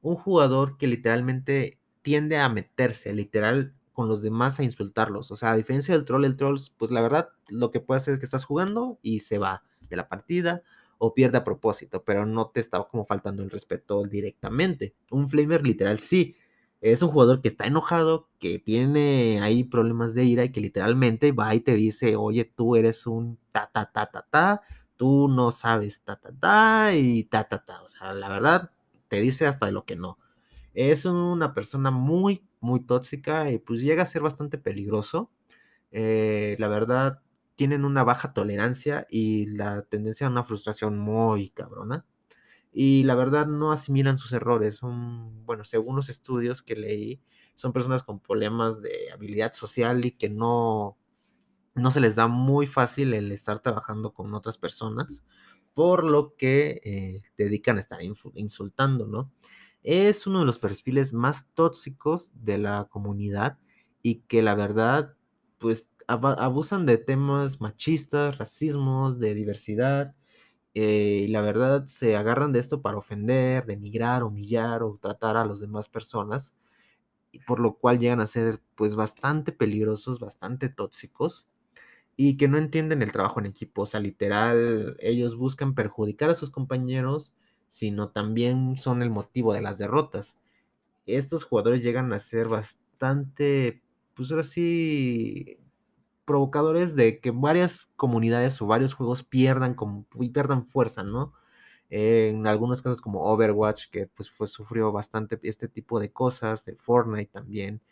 Un 0.00 0.14
jugador 0.14 0.76
que 0.78 0.86
literalmente 0.86 1.80
tiende 2.02 2.38
a 2.38 2.48
meterse, 2.48 3.12
literal, 3.12 3.74
con 3.92 4.08
los 4.08 4.22
demás 4.22 4.60
a 4.60 4.62
insultarlos. 4.62 5.30
O 5.30 5.36
sea, 5.36 5.52
a 5.52 5.56
diferencia 5.56 5.94
del 5.94 6.04
troll, 6.04 6.24
el 6.24 6.36
troll, 6.36 6.60
pues 6.76 6.90
la 6.90 7.00
verdad, 7.00 7.30
lo 7.48 7.70
que 7.70 7.80
puede 7.80 7.98
hacer 7.98 8.14
es 8.14 8.20
que 8.20 8.26
estás 8.26 8.44
jugando 8.44 8.98
y 9.02 9.20
se 9.20 9.38
va 9.38 9.64
de 9.88 9.96
la 9.96 10.08
partida 10.08 10.62
o 10.98 11.14
pierde 11.14 11.38
a 11.38 11.44
propósito, 11.44 12.02
pero 12.04 12.26
no 12.26 12.48
te 12.48 12.60
está 12.60 12.82
como 12.84 13.04
faltando 13.04 13.42
el 13.42 13.50
respeto 13.50 14.02
directamente. 14.04 14.94
Un 15.10 15.28
flamer 15.28 15.66
literal 15.66 15.98
sí. 15.98 16.36
Es 16.80 17.02
un 17.02 17.08
jugador 17.10 17.40
que 17.40 17.48
está 17.48 17.66
enojado, 17.66 18.28
que 18.38 18.58
tiene 18.58 19.40
ahí 19.42 19.64
problemas 19.64 20.14
de 20.14 20.24
ira 20.24 20.44
y 20.44 20.52
que 20.52 20.60
literalmente 20.60 21.32
va 21.32 21.54
y 21.54 21.60
te 21.60 21.74
dice, 21.74 22.16
oye, 22.16 22.44
tú 22.44 22.76
eres 22.76 23.06
un 23.06 23.38
ta 23.52 23.70
ta 23.72 23.90
ta 23.90 24.06
ta 24.10 24.26
ta, 24.30 24.62
tú 24.96 25.28
no 25.28 25.50
sabes 25.50 26.02
ta 26.02 26.16
ta 26.16 26.30
ta 26.38 26.94
y 26.94 27.24
ta 27.24 27.44
ta 27.44 27.64
ta. 27.64 27.82
O 27.82 27.88
sea, 27.88 28.12
la 28.14 28.28
verdad, 28.28 28.70
te 29.08 29.20
dice 29.20 29.46
hasta 29.46 29.70
lo 29.70 29.84
que 29.84 29.96
no. 29.96 30.18
Es 30.74 31.06
una 31.06 31.54
persona 31.54 31.90
muy, 31.90 32.44
muy 32.60 32.80
tóxica 32.80 33.50
y 33.50 33.58
pues 33.58 33.80
llega 33.80 34.02
a 34.02 34.06
ser 34.06 34.22
bastante 34.22 34.58
peligroso. 34.58 35.30
Eh, 35.92 36.56
la 36.58 36.68
verdad, 36.68 37.20
tienen 37.56 37.84
una 37.84 38.04
baja 38.04 38.32
tolerancia 38.32 39.06
y 39.10 39.46
la 39.46 39.82
tendencia 39.82 40.26
a 40.26 40.30
una 40.30 40.44
frustración 40.44 40.98
muy 40.98 41.50
cabrona. 41.50 42.06
Y 42.72 43.04
la 43.04 43.14
verdad 43.14 43.46
no 43.46 43.72
asimilan 43.72 44.18
sus 44.18 44.32
errores. 44.32 44.76
Son, 44.76 45.44
bueno, 45.46 45.64
según 45.64 45.96
los 45.96 46.08
estudios 46.08 46.62
que 46.62 46.76
leí, 46.76 47.22
son 47.54 47.72
personas 47.72 48.02
con 48.02 48.20
problemas 48.20 48.82
de 48.82 49.10
habilidad 49.12 49.54
social 49.54 50.04
y 50.04 50.12
que 50.12 50.28
no, 50.28 50.98
no 51.74 51.90
se 51.90 52.00
les 52.00 52.16
da 52.16 52.28
muy 52.28 52.66
fácil 52.66 53.14
el 53.14 53.32
estar 53.32 53.60
trabajando 53.60 54.12
con 54.12 54.34
otras 54.34 54.58
personas, 54.58 55.24
por 55.74 56.04
lo 56.04 56.36
que 56.36 56.80
eh, 56.84 57.22
dedican 57.38 57.78
a 57.78 57.80
estar 57.80 58.00
insultando, 58.34 59.06
¿no? 59.06 59.32
es 59.86 60.26
uno 60.26 60.40
de 60.40 60.46
los 60.46 60.58
perfiles 60.58 61.12
más 61.12 61.48
tóxicos 61.54 62.32
de 62.34 62.58
la 62.58 62.88
comunidad 62.90 63.58
y 64.02 64.16
que 64.22 64.42
la 64.42 64.56
verdad, 64.56 65.14
pues 65.58 65.88
abusan 66.06 66.86
de 66.86 66.98
temas 66.98 67.60
machistas, 67.60 68.38
racismos, 68.38 69.18
de 69.18 69.34
diversidad. 69.34 70.14
Eh, 70.74 71.24
y 71.26 71.28
la 71.28 71.40
verdad 71.42 71.86
se 71.86 72.16
agarran 72.16 72.52
de 72.52 72.60
esto 72.60 72.82
para 72.82 72.98
ofender, 72.98 73.66
denigrar, 73.66 74.24
humillar 74.24 74.82
o 74.84 74.98
tratar 75.02 75.36
a 75.36 75.44
las 75.46 75.60
demás 75.60 75.88
personas, 75.88 76.56
y 77.32 77.40
por 77.40 77.60
lo 77.60 77.74
cual 77.78 77.98
llegan 77.98 78.20
a 78.20 78.26
ser 78.26 78.62
pues 78.76 78.94
bastante 78.96 79.52
peligrosos, 79.52 80.20
bastante 80.20 80.68
tóxicos 80.68 81.48
y 82.16 82.36
que 82.36 82.48
no 82.48 82.58
entienden 82.58 83.02
el 83.02 83.12
trabajo 83.12 83.40
en 83.40 83.46
equipo. 83.46 83.82
O 83.82 83.86
sea, 83.86 84.00
literal, 84.00 84.96
ellos 85.00 85.36
buscan 85.36 85.74
perjudicar 85.74 86.30
a 86.30 86.34
sus 86.34 86.50
compañeros 86.50 87.34
sino 87.68 88.10
también 88.10 88.78
son 88.78 89.02
el 89.02 89.10
motivo 89.10 89.52
de 89.54 89.62
las 89.62 89.78
derrotas. 89.78 90.38
Estos 91.06 91.44
jugadores 91.44 91.82
llegan 91.84 92.12
a 92.12 92.20
ser 92.20 92.48
bastante, 92.48 93.82
pues 94.14 94.30
ahora 94.30 94.44
sí, 94.44 95.58
provocadores 96.26 96.96
de 96.96 97.20
que 97.20 97.30
varias 97.30 97.90
comunidades 97.96 98.60
o 98.62 98.66
varios 98.66 98.94
juegos 98.94 99.22
pierdan, 99.24 99.74
como, 99.74 100.06
y 100.20 100.30
pierdan 100.30 100.66
fuerza, 100.66 101.02
¿no? 101.04 101.34
en 101.90 102.46
algunos 102.46 102.82
casos 102.82 103.00
como 103.00 103.22
Overwatch, 103.24 103.86
que 103.90 104.06
pues 104.08 104.30
fue, 104.30 104.46
sufrió 104.48 104.92
bastante 104.92 105.38
este 105.42 105.68
tipo 105.68 106.00
de 106.00 106.12
cosas, 106.12 106.64
de 106.64 106.76
Fortnite 106.76 107.30
también, 107.32 107.82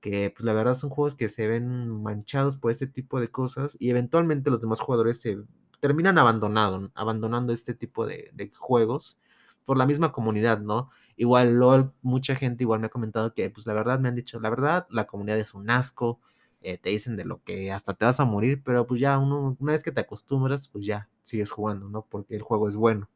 que 0.00 0.32
pues 0.34 0.44
la 0.44 0.52
verdad 0.54 0.74
son 0.74 0.90
juegos 0.90 1.14
que 1.14 1.28
se 1.28 1.48
ven 1.48 1.88
manchados 2.02 2.56
por 2.58 2.70
este 2.70 2.86
tipo 2.86 3.20
de 3.20 3.30
cosas 3.30 3.76
y 3.78 3.90
eventualmente 3.90 4.50
los 4.50 4.60
demás 4.60 4.80
jugadores 4.80 5.20
se 5.20 5.38
terminan 5.80 6.18
abandonando, 6.18 6.90
abandonando 6.94 7.52
este 7.52 7.74
tipo 7.74 8.06
de, 8.06 8.30
de 8.34 8.50
juegos 8.50 9.18
por 9.64 9.76
la 9.78 9.86
misma 9.86 10.12
comunidad, 10.12 10.60
¿no? 10.60 10.90
Igual 11.16 11.54
LOL, 11.54 11.92
mucha 12.02 12.34
gente 12.34 12.64
igual 12.64 12.80
me 12.80 12.86
ha 12.86 12.90
comentado 12.90 13.34
que, 13.34 13.48
pues 13.50 13.66
la 13.66 13.74
verdad 13.74 14.00
me 14.00 14.08
han 14.08 14.14
dicho, 14.16 14.40
la 14.40 14.50
verdad, 14.50 14.86
la 14.90 15.06
comunidad 15.06 15.38
es 15.38 15.54
un 15.54 15.70
asco, 15.70 16.20
eh, 16.62 16.78
te 16.78 16.90
dicen 16.90 17.16
de 17.16 17.24
lo 17.24 17.42
que 17.42 17.72
hasta 17.72 17.94
te 17.94 18.04
vas 18.04 18.20
a 18.20 18.24
morir, 18.24 18.62
pero 18.64 18.86
pues 18.86 19.00
ya 19.00 19.18
uno, 19.18 19.56
una 19.58 19.72
vez 19.72 19.82
que 19.82 19.92
te 19.92 20.00
acostumbras, 20.00 20.68
pues 20.68 20.86
ya 20.86 21.08
sigues 21.22 21.50
jugando, 21.50 21.88
¿no? 21.88 22.06
Porque 22.08 22.36
el 22.36 22.42
juego 22.42 22.68
es 22.68 22.76
bueno. 22.76 23.10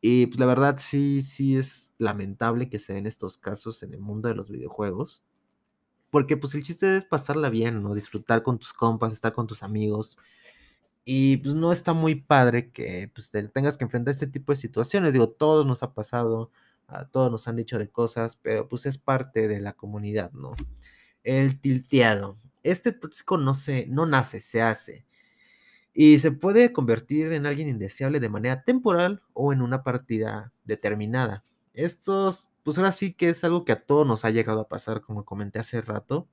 Y 0.00 0.26
pues 0.26 0.38
la 0.40 0.46
verdad 0.46 0.76
sí, 0.78 1.22
sí 1.22 1.56
es 1.56 1.94
lamentable 1.98 2.68
que 2.68 2.78
se 2.78 2.92
den 2.92 3.06
estos 3.06 3.38
casos 3.38 3.82
en 3.82 3.94
el 3.94 4.00
mundo 4.00 4.28
de 4.28 4.34
los 4.34 4.50
videojuegos. 4.50 5.22
Porque 6.10 6.36
pues 6.36 6.54
el 6.54 6.62
chiste 6.62 6.96
es 6.96 7.04
pasarla 7.04 7.48
bien, 7.50 7.82
¿no? 7.82 7.94
Disfrutar 7.94 8.42
con 8.42 8.58
tus 8.58 8.72
compas, 8.72 9.12
estar 9.12 9.32
con 9.32 9.46
tus 9.46 9.62
amigos. 9.62 10.18
Y 11.04 11.38
pues 11.38 11.54
no 11.54 11.72
está 11.72 11.92
muy 11.92 12.16
padre 12.16 12.70
que 12.70 13.10
pues 13.14 13.30
te 13.30 13.46
tengas 13.48 13.76
que 13.76 13.84
enfrentar 13.84 14.12
este 14.12 14.26
tipo 14.26 14.52
de 14.52 14.56
situaciones. 14.56 15.14
Digo, 15.14 15.28
todos 15.30 15.66
nos 15.66 15.82
ha 15.82 15.94
pasado, 15.94 16.50
a 16.86 17.06
todos 17.06 17.30
nos 17.30 17.48
han 17.48 17.56
dicho 17.56 17.78
de 17.78 17.90
cosas, 17.90 18.36
pero 18.42 18.68
pues 18.68 18.86
es 18.86 18.98
parte 18.98 19.48
de 19.48 19.60
la 19.60 19.74
comunidad, 19.74 20.32
¿no? 20.32 20.54
El 21.22 21.60
tilteado. 21.60 22.38
Este 22.64 22.92
tóxico 22.92 23.38
no 23.38 23.54
se, 23.54 23.86
no 23.86 24.06
nace, 24.06 24.40
se 24.40 24.62
hace. 24.62 25.06
Y 25.92 26.18
se 26.18 26.32
puede 26.32 26.72
convertir 26.72 27.32
en 27.32 27.46
alguien 27.46 27.68
indeseable 27.68 28.18
de 28.18 28.28
manera 28.28 28.64
temporal 28.64 29.22
o 29.32 29.52
en 29.52 29.62
una 29.62 29.84
partida 29.84 30.52
determinada. 30.64 31.44
Estos, 31.72 32.48
pues 32.64 32.78
ahora 32.78 32.92
sí 32.92 33.14
que 33.14 33.28
es 33.28 33.44
algo 33.44 33.64
que 33.64 33.72
a 33.72 33.76
todos 33.76 34.06
nos 34.06 34.24
ha 34.24 34.30
llegado 34.30 34.60
a 34.62 34.68
pasar, 34.68 35.02
como 35.02 35.24
comenté 35.24 35.60
hace 35.60 35.80
rato, 35.80 36.28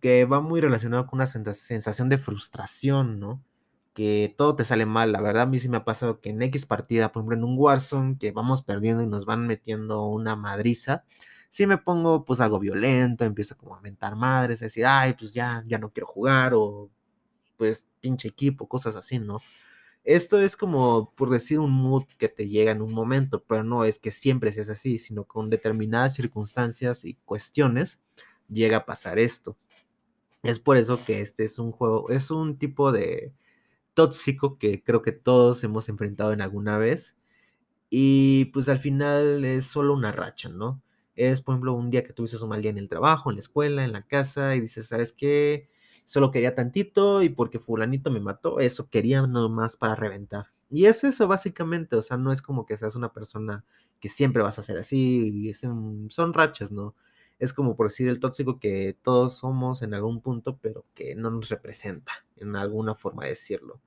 que 0.00 0.24
va 0.24 0.40
muy 0.40 0.60
relacionado 0.60 1.06
con 1.06 1.18
una 1.18 1.26
sensación 1.26 2.08
de 2.08 2.18
frustración, 2.18 3.20
¿no? 3.20 3.42
Que 3.94 4.34
todo 4.38 4.56
te 4.56 4.64
sale 4.64 4.86
mal. 4.86 5.12
La 5.12 5.20
verdad, 5.20 5.42
a 5.42 5.46
mí 5.46 5.58
sí 5.58 5.68
me 5.68 5.78
ha 5.78 5.84
pasado 5.84 6.20
que 6.20 6.30
en 6.30 6.42
X 6.42 6.66
partida, 6.66 7.12
por 7.12 7.20
ejemplo, 7.20 7.36
en 7.36 7.44
un 7.44 7.58
Warzone, 7.58 8.18
que 8.18 8.32
vamos 8.32 8.62
perdiendo 8.62 9.02
y 9.02 9.06
nos 9.06 9.26
van 9.26 9.46
metiendo 9.46 10.06
una 10.06 10.36
madriza, 10.36 11.04
si 11.52 11.66
me 11.66 11.76
pongo 11.76 12.24
pues 12.24 12.40
algo 12.40 12.58
violento, 12.58 13.26
empiezo 13.26 13.58
como 13.58 13.76
a 13.76 13.80
mentar 13.82 14.16
madres, 14.16 14.62
a 14.62 14.64
decir, 14.64 14.86
ay, 14.86 15.12
pues 15.12 15.34
ya, 15.34 15.62
ya 15.66 15.76
no 15.78 15.92
quiero 15.92 16.06
jugar, 16.06 16.54
o 16.54 16.88
pues 17.58 17.86
pinche 18.00 18.28
equipo, 18.28 18.66
cosas 18.66 18.96
así, 18.96 19.18
¿no? 19.18 19.38
Esto 20.04 20.40
es 20.40 20.56
como, 20.56 21.12
por 21.14 21.28
decir, 21.30 21.58
un 21.58 21.72
mood 21.72 22.04
que 22.18 22.30
te 22.30 22.48
llega 22.48 22.72
en 22.72 22.80
un 22.80 22.94
momento, 22.94 23.44
pero 23.44 23.64
no 23.64 23.84
es 23.84 23.98
que 23.98 24.10
siempre 24.10 24.50
seas 24.52 24.70
así, 24.70 24.98
sino 24.98 25.24
con 25.26 25.50
determinadas 25.50 26.14
circunstancias 26.14 27.04
y 27.04 27.16
cuestiones 27.26 28.00
llega 28.48 28.78
a 28.78 28.86
pasar 28.86 29.18
esto. 29.18 29.58
Es 30.42 30.58
por 30.58 30.78
eso 30.78 31.04
que 31.04 31.20
este 31.22 31.44
es 31.44 31.58
un 31.58 31.72
juego, 31.72 32.08
es 32.10 32.30
un 32.30 32.58
tipo 32.58 32.92
de 32.92 33.34
tóxico 33.94 34.58
que 34.58 34.82
creo 34.82 35.02
que 35.02 35.12
todos 35.12 35.64
hemos 35.64 35.88
enfrentado 35.90 36.32
en 36.32 36.42
alguna 36.42 36.78
vez. 36.78 37.16
Y 37.90 38.46
pues 38.46 38.68
al 38.70 38.78
final 38.80 39.44
es 39.44 39.66
solo 39.66 39.94
una 39.94 40.12
racha, 40.12 40.48
¿no? 40.48 40.82
Es, 41.30 41.40
por 41.42 41.54
ejemplo, 41.54 41.74
un 41.74 41.90
día 41.90 42.02
que 42.04 42.12
tuviste 42.12 42.36
un 42.42 42.48
mal 42.48 42.62
día 42.62 42.70
en 42.70 42.78
el 42.78 42.88
trabajo, 42.88 43.30
en 43.30 43.36
la 43.36 43.40
escuela, 43.40 43.84
en 43.84 43.92
la 43.92 44.02
casa, 44.06 44.56
y 44.56 44.60
dices, 44.60 44.88
¿sabes 44.88 45.12
qué? 45.12 45.68
Solo 46.04 46.30
quería 46.30 46.54
tantito 46.54 47.22
y 47.22 47.28
porque 47.28 47.58
fulanito 47.60 48.10
me 48.10 48.20
mató, 48.20 48.58
eso 48.60 48.90
quería 48.90 49.22
nomás 49.22 49.76
para 49.76 49.94
reventar. 49.94 50.46
Y 50.70 50.86
es 50.86 51.04
eso 51.04 51.28
básicamente, 51.28 51.96
o 51.96 52.02
sea, 52.02 52.16
no 52.16 52.32
es 52.32 52.42
como 52.42 52.66
que 52.66 52.76
seas 52.76 52.96
una 52.96 53.12
persona 53.12 53.64
que 54.00 54.08
siempre 54.08 54.42
vas 54.42 54.58
a 54.58 54.62
ser 54.62 54.78
así, 54.78 55.48
y 55.48 55.54
son 55.54 56.32
rachas, 56.34 56.72
¿no? 56.72 56.94
Es 57.38 57.52
como 57.52 57.76
por 57.76 57.88
decir 57.88 58.08
el 58.08 58.20
tóxico 58.20 58.58
que 58.60 58.96
todos 59.02 59.38
somos 59.38 59.82
en 59.82 59.94
algún 59.94 60.20
punto, 60.20 60.58
pero 60.60 60.86
que 60.94 61.14
no 61.16 61.30
nos 61.30 61.48
representa, 61.48 62.12
en 62.36 62.56
alguna 62.56 62.94
forma 62.94 63.24
de 63.24 63.30
decirlo. 63.30 63.80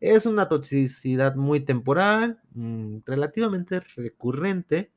Es 0.00 0.26
una 0.26 0.48
toxicidad 0.48 1.36
muy 1.36 1.60
temporal, 1.60 2.40
mm, 2.52 2.98
relativamente 3.06 3.80
recurrente, 3.80 4.92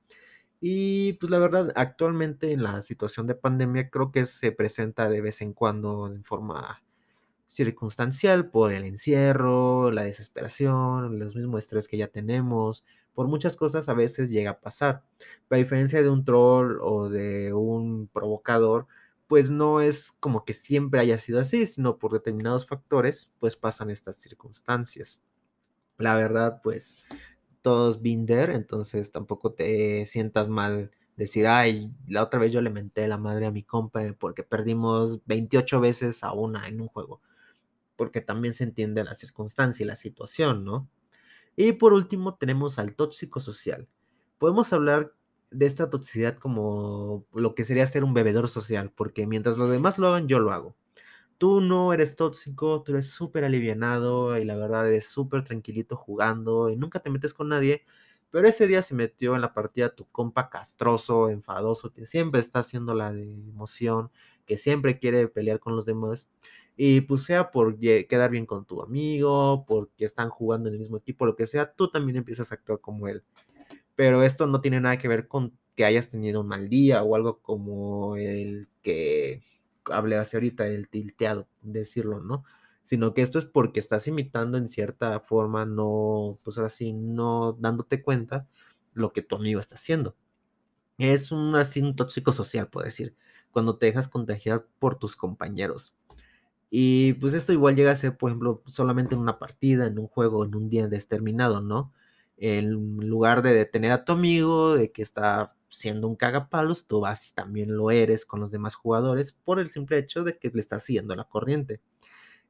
y 0.62 1.14
pues 1.14 1.30
la 1.30 1.40
verdad, 1.40 1.72
actualmente 1.76 2.52
en 2.52 2.64
la 2.64 2.82
situación 2.82 3.28
de 3.28 3.36
pandemia 3.36 3.90
creo 3.90 4.12
que 4.12 4.26
se 4.26 4.52
presenta 4.52 5.10
de 5.10 5.22
vez 5.22 5.42
en 5.42 5.54
cuando 5.54 6.08
en 6.08 6.24
forma 6.24 6.84
circunstancial 7.48 8.50
por 8.52 8.72
el 8.72 8.84
encierro, 8.86 9.92
la 9.92 10.04
desesperación, 10.04 11.20
los 11.20 11.36
mismos 11.36 11.60
estrés 11.64 11.88
que 11.88 11.98
ya 11.98 12.08
tenemos, 12.08 12.86
por 13.14 13.28
muchas 13.28 13.56
cosas 13.56 13.90
a 13.90 13.94
veces 13.94 14.30
llega 14.30 14.52
a 14.52 14.60
pasar. 14.62 15.04
a 15.50 15.56
diferencia 15.58 16.02
de 16.02 16.10
un 16.10 16.24
troll 16.24 16.80
o 16.82 17.10
de 17.10 17.54
un 17.54 18.08
provocador, 18.08 18.88
pues 19.28 19.52
no 19.52 19.82
es 19.82 20.12
como 20.20 20.46
que 20.46 20.54
siempre 20.54 21.02
haya 21.02 21.18
sido 21.18 21.40
así, 21.40 21.66
sino 21.66 22.00
por 22.00 22.14
determinados 22.14 22.66
factores, 22.68 23.32
pues 23.40 23.56
pasan 23.56 23.90
estas 23.90 24.18
circunstancias. 24.18 25.22
La 25.98 26.16
verdad, 26.16 26.62
pues 26.64 26.98
todos 27.62 28.02
binder, 28.02 28.50
entonces 28.52 29.12
tampoco 29.12 29.54
te 29.54 30.06
sientas 30.06 30.50
mal 30.50 30.92
decir, 31.16 31.48
ay, 31.48 31.92
la 32.08 32.24
otra 32.24 32.40
vez 32.40 32.54
yo 32.54 32.62
le 32.62 32.70
menté 32.70 33.08
la 33.08 33.18
madre 33.18 33.46
a 33.46 33.52
mi 33.52 33.64
compa 33.64 34.02
porque 34.18 34.44
perdimos 34.44 35.20
28 35.26 35.80
veces 35.82 36.24
a 36.24 36.34
una 36.34 36.68
en 36.68 36.82
un 36.82 36.88
juego, 36.88 37.22
porque 37.96 38.22
también 38.22 38.54
se 38.54 38.64
entiende 38.64 39.04
la 39.04 39.16
circunstancia 39.16 39.84
y 39.84 39.88
la 39.88 39.96
situación, 39.96 40.64
¿no? 40.64 40.90
Y 41.56 41.74
por 41.74 41.94
último 41.94 42.36
tenemos 42.36 42.80
al 42.80 42.96
tóxico 42.96 43.40
social. 43.42 43.88
Podemos 44.38 44.72
hablar 44.72 45.14
de 45.52 45.66
esta 45.66 45.90
toxicidad 45.90 46.38
como 46.38 47.26
lo 47.34 47.56
que 47.56 47.66
sería 47.66 47.86
ser 47.86 48.04
un 48.04 48.14
bebedor 48.14 48.48
social, 48.48 48.92
porque 48.96 49.28
mientras 49.28 49.58
los 49.58 49.70
demás 49.70 49.98
lo 49.98 50.08
hagan, 50.08 50.28
yo 50.28 50.40
lo 50.40 50.52
hago 50.54 50.76
tú 51.40 51.62
no 51.62 51.94
eres 51.94 52.16
tóxico, 52.18 52.84
tú 52.84 52.92
eres 52.92 53.10
súper 53.10 53.46
alivianado 53.46 54.38
y 54.38 54.46
la 54.46 54.56
verdad 54.58 54.88
eres 54.88 55.08
súper 55.08 55.44
tranquilito 55.44 55.96
jugando 55.96 56.70
y 56.70 56.76
nunca 56.76 57.00
te 57.00 57.10
metes 57.10 57.34
con 57.34 57.50
nadie, 57.50 57.86
pero 58.30 58.48
ese 58.48 58.68
día 58.68 58.82
se 58.84 58.94
metió 58.94 59.36
en 59.36 59.42
la 59.42 59.54
partida 59.54 59.96
tu 59.96 60.06
compa 60.12 60.50
castroso, 60.50 61.30
enfadoso, 61.30 61.92
que 61.94 62.06
siempre 62.06 62.42
está 62.42 62.60
haciendo 62.60 62.94
la 62.94 63.12
de 63.14 63.24
emoción, 63.24 64.12
que 64.46 64.58
siempre 64.58 65.00
quiere 65.00 65.28
pelear 65.30 65.60
con 65.60 65.76
los 65.76 65.86
demás. 65.86 66.30
Y 66.78 67.02
pues 67.02 67.24
sea 67.24 67.52
por 67.52 67.78
quedar 67.80 68.32
bien 68.32 68.46
con 68.46 68.66
tu 68.66 68.82
amigo, 68.82 69.66
porque 69.68 70.06
están 70.06 70.30
jugando 70.30 70.70
en 70.70 70.76
el 70.76 70.80
mismo 70.80 70.98
equipo, 70.98 71.26
lo 71.26 71.36
que 71.36 71.48
sea, 71.48 71.74
tú 71.74 71.90
también 71.90 72.18
empiezas 72.18 72.52
a 72.52 72.56
actuar 72.56 72.80
como 72.82 73.08
él. 73.08 73.24
Pero 73.96 74.24
esto 74.24 74.48
no 74.48 74.62
tiene 74.62 74.82
nada 74.82 74.98
que 74.98 75.08
ver 75.08 75.28
con 75.28 75.58
que 75.76 75.86
hayas 75.86 76.10
tenido 76.10 76.42
un 76.42 76.48
mal 76.48 76.70
día 76.70 77.04
o 77.04 77.16
algo 77.16 77.40
como 77.42 78.18
el 78.18 78.70
que 78.82 79.42
hablé 79.92 80.18
hace 80.18 80.38
ahorita, 80.38 80.68
el 80.68 80.90
tilteado, 80.90 81.48
decirlo, 81.62 82.22
¿no? 82.22 82.44
Sino 82.84 83.14
que 83.14 83.22
esto 83.22 83.40
es 83.40 83.46
porque 83.46 83.80
estás 83.80 84.08
imitando 84.08 84.58
en 84.58 84.68
cierta 84.68 85.20
forma, 85.20 85.66
no, 85.66 86.40
pues 86.44 86.58
así, 86.58 86.94
no 86.94 87.54
dándote 87.54 88.02
cuenta 88.02 88.48
lo 88.94 89.14
que 89.14 89.22
tu 89.22 89.36
amigo 89.36 89.60
está 89.60 89.76
haciendo. 89.76 90.16
Es 90.98 91.32
un 91.32 91.56
así 91.56 91.82
un 91.82 91.96
social, 92.34 92.68
puedo 92.68 92.86
decir, 92.86 93.16
cuando 93.52 93.78
te 93.78 93.86
dejas 93.88 94.10
contagiar 94.10 94.68
por 94.80 94.98
tus 95.00 95.16
compañeros. 95.16 95.96
Y 96.70 97.14
pues 97.14 97.34
esto 97.34 97.54
igual 97.54 97.76
llega 97.76 97.92
a 97.92 97.96
ser, 97.96 98.18
por 98.18 98.30
ejemplo, 98.30 98.64
solamente 98.68 99.16
en 99.16 99.22
una 99.22 99.40
partida, 99.40 99.88
en 99.88 99.98
un 100.00 100.08
juego, 100.08 100.46
en 100.46 100.56
un 100.56 100.70
día 100.70 100.88
determinado, 100.88 101.62
¿no? 101.62 101.94
En 102.38 102.98
lugar 103.08 103.42
de 103.42 103.54
detener 103.54 103.92
a 103.92 104.06
tu 104.06 104.14
amigo, 104.14 104.76
de 104.76 104.92
que 104.92 105.02
está 105.02 105.56
siendo 105.70 106.08
un 106.08 106.16
cagapalos, 106.16 106.88
tú 106.88 107.02
vas 107.02 107.30
y 107.30 107.34
también 107.34 107.76
lo 107.76 107.92
eres 107.92 108.26
con 108.26 108.40
los 108.40 108.52
demás 108.52 108.76
jugadores 108.76 109.34
por 109.34 109.60
el 109.60 109.70
simple 109.70 109.98
hecho 110.00 110.24
de 110.24 110.38
que 110.38 110.50
le 110.50 110.60
estás 110.62 110.84
siguiendo 110.84 111.16
la 111.16 111.26
corriente. 111.26 111.82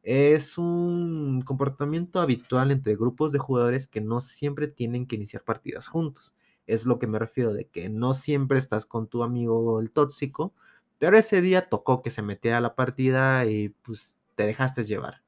Es 0.04 0.58
un 0.58 1.42
comportamiento 1.46 2.22
habitual 2.22 2.72
entre 2.72 2.96
grupos 2.96 3.32
de 3.32 3.40
jugadores 3.40 3.88
que 3.88 4.02
no 4.02 4.22
siempre 4.22 4.68
tienen 4.68 5.08
que 5.08 5.16
iniciar 5.16 5.44
partidas 5.44 5.88
juntos. 5.88 6.36
Es 6.68 6.86
lo 6.86 7.00
que 7.00 7.08
me 7.08 7.20
refiero 7.20 7.54
de 7.54 7.66
que 7.66 7.90
no 7.90 8.14
siempre 8.14 8.58
estás 8.58 8.86
con 8.86 9.08
tu 9.08 9.24
amigo 9.24 9.80
el 9.80 9.92
tóxico, 9.92 10.54
pero 11.00 11.18
ese 11.18 11.42
día 11.42 11.70
tocó 11.70 12.02
que 12.02 12.12
se 12.12 12.22
metiera 12.22 12.60
a 12.60 12.62
la 12.62 12.76
partida 12.76 13.46
y 13.46 13.70
pues 13.70 14.18
te 14.36 14.46
dejaste 14.46 14.86
llevar. 14.86 15.22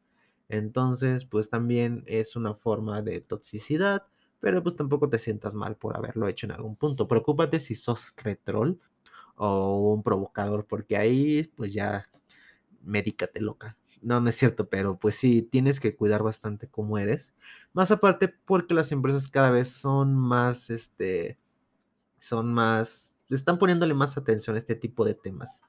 Entonces, 0.49 1.25
pues 1.25 1.49
también 1.49 2.03
es 2.07 2.35
una 2.35 2.53
forma 2.55 3.01
de 3.01 3.21
toxicidad 3.21 4.07
pero 4.41 4.61
pues 4.63 4.75
tampoco 4.75 5.07
te 5.09 5.19
sientas 5.19 5.55
mal 5.55 5.77
por 5.77 5.95
haberlo 5.95 6.27
hecho 6.27 6.47
en 6.47 6.51
algún 6.51 6.75
punto. 6.75 7.07
Preocúpate 7.07 7.59
si 7.61 7.75
sos 7.75 8.13
retrol 8.17 8.79
o 9.35 9.93
un 9.93 10.03
provocador, 10.03 10.65
porque 10.65 10.97
ahí 10.97 11.43
pues 11.55 11.73
ya 11.73 12.09
médicate 12.83 13.39
loca. 13.41 13.77
No, 14.01 14.19
no 14.19 14.29
es 14.29 14.35
cierto, 14.35 14.67
pero 14.67 14.97
pues 14.97 15.15
sí, 15.15 15.43
tienes 15.43 15.79
que 15.79 15.95
cuidar 15.95 16.23
bastante 16.23 16.67
cómo 16.67 16.97
eres. 16.97 17.35
Más 17.71 17.91
aparte 17.91 18.29
porque 18.29 18.73
las 18.73 18.91
empresas 18.91 19.27
cada 19.27 19.51
vez 19.51 19.69
son 19.69 20.15
más, 20.15 20.71
este, 20.71 21.37
son 22.17 22.51
más, 22.53 23.19
están 23.29 23.59
poniéndole 23.59 23.93
más 23.93 24.17
atención 24.17 24.55
a 24.55 24.59
este 24.59 24.75
tipo 24.75 25.05
de 25.05 25.13
temas. 25.13 25.61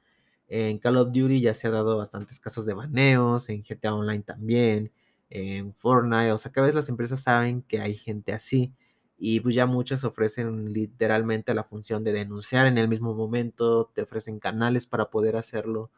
En 0.48 0.78
Call 0.78 0.96
of 0.96 1.12
Duty 1.12 1.42
ya 1.42 1.54
se 1.54 1.68
ha 1.68 1.70
dado 1.70 1.98
bastantes 1.98 2.40
casos 2.40 2.66
de 2.66 2.74
baneos, 2.74 3.48
en 3.50 3.62
GTA 3.62 3.94
Online 3.94 4.22
también, 4.22 4.92
en 5.34 5.74
Fortnite, 5.74 6.32
o 6.32 6.38
sea, 6.38 6.52
cada 6.52 6.66
vez 6.66 6.74
las 6.74 6.90
empresas 6.90 7.22
saben 7.22 7.62
que 7.62 7.80
hay 7.80 7.94
gente 7.96 8.32
así 8.34 8.74
y 9.18 9.40
pues 9.40 9.54
ya 9.54 9.66
muchas 9.66 10.04
ofrecen 10.04 10.72
literalmente 10.74 11.54
la 11.54 11.64
función 11.64 12.04
de 12.04 12.12
denunciar 12.12 12.66
en 12.66 12.76
el 12.78 12.88
mismo 12.88 13.14
momento, 13.14 13.90
te 13.94 14.02
ofrecen 14.02 14.40
canales 14.40 14.86
para 14.86 15.10
poder 15.10 15.36
hacerlo, 15.36 15.90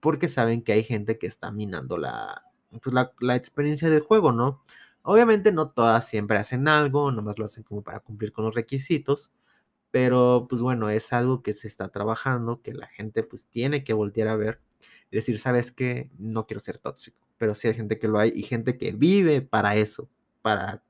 porque 0.00 0.28
saben 0.28 0.62
que 0.62 0.72
hay 0.72 0.84
gente 0.84 1.18
que 1.18 1.26
está 1.26 1.50
minando 1.52 1.98
la, 1.98 2.44
pues 2.82 2.94
la, 2.94 3.12
la 3.20 3.36
experiencia 3.36 3.90
del 3.90 4.00
juego, 4.02 4.32
¿no? 4.32 4.62
Obviamente 5.02 5.52
no 5.52 5.70
todas 5.70 6.08
siempre 6.08 6.38
hacen 6.38 6.68
algo, 6.68 7.12
nomás 7.12 7.38
lo 7.38 7.46
hacen 7.46 7.64
como 7.64 7.82
para 7.82 8.00
cumplir 8.00 8.32
con 8.32 8.44
los 8.44 8.54
requisitos, 8.54 9.32
pero 9.92 10.46
pues 10.48 10.62
bueno, 10.62 10.90
es 10.90 11.12
algo 11.12 11.42
que 11.42 11.54
se 11.54 11.68
está 11.68 11.88
trabajando, 11.90 12.62
que 12.62 12.74
la 12.74 12.88
gente 12.88 13.22
pues 13.22 13.48
tiene 13.48 13.84
que 13.84 13.94
voltear 13.94 14.28
a 14.28 14.36
ver 14.36 14.60
y 15.10 15.16
decir, 15.16 15.38
¿sabes 15.38 15.72
qué? 15.72 16.10
No 16.18 16.46
quiero 16.46 16.60
ser 16.60 16.78
tóxico 16.78 17.23
pero 17.38 17.54
sí 17.54 17.68
hay 17.68 17.74
gente 17.74 17.98
que 17.98 18.08
lo 18.08 18.18
hay 18.18 18.32
y 18.34 18.42
gente 18.42 18.78
que 18.78 18.92
vive 18.92 19.42
para 19.42 19.76
eso, 19.76 20.08
para 20.42 20.82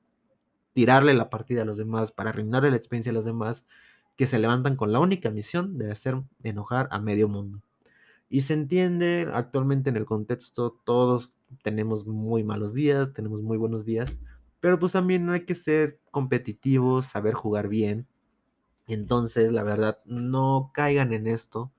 tirarle 0.73 1.13
la 1.13 1.29
partida 1.29 1.63
a 1.63 1.65
los 1.65 1.77
demás, 1.77 2.11
para 2.11 2.31
arruinarle 2.31 2.71
la 2.71 2.77
experiencia 2.77 3.11
a 3.11 3.13
los 3.13 3.25
demás, 3.25 3.65
que 4.15 4.27
se 4.27 4.39
levantan 4.39 4.75
con 4.75 4.91
la 4.91 4.99
única 4.99 5.29
misión 5.31 5.77
de 5.77 5.91
hacer 5.91 6.21
enojar 6.43 6.87
a 6.91 6.99
medio 6.99 7.27
mundo. 7.29 7.61
Y 8.29 8.41
se 8.41 8.53
entiende, 8.53 9.29
actualmente 9.33 9.89
en 9.89 9.97
el 9.97 10.05
contexto 10.05 10.71
todos 10.83 11.35
tenemos 11.63 12.05
muy 12.05 12.43
malos 12.43 12.73
días, 12.73 13.13
tenemos 13.13 13.41
muy 13.41 13.57
buenos 13.57 13.85
días, 13.85 14.17
pero 14.59 14.79
pues 14.79 14.93
también 14.93 15.29
hay 15.29 15.45
que 15.45 15.55
ser 15.55 15.99
competitivos, 16.11 17.07
saber 17.07 17.33
jugar 17.33 17.67
bien. 17.67 18.07
Entonces, 18.87 19.51
la 19.51 19.63
verdad, 19.63 19.99
no 20.05 20.71
caigan 20.73 21.13
en 21.13 21.27
esto. 21.27 21.71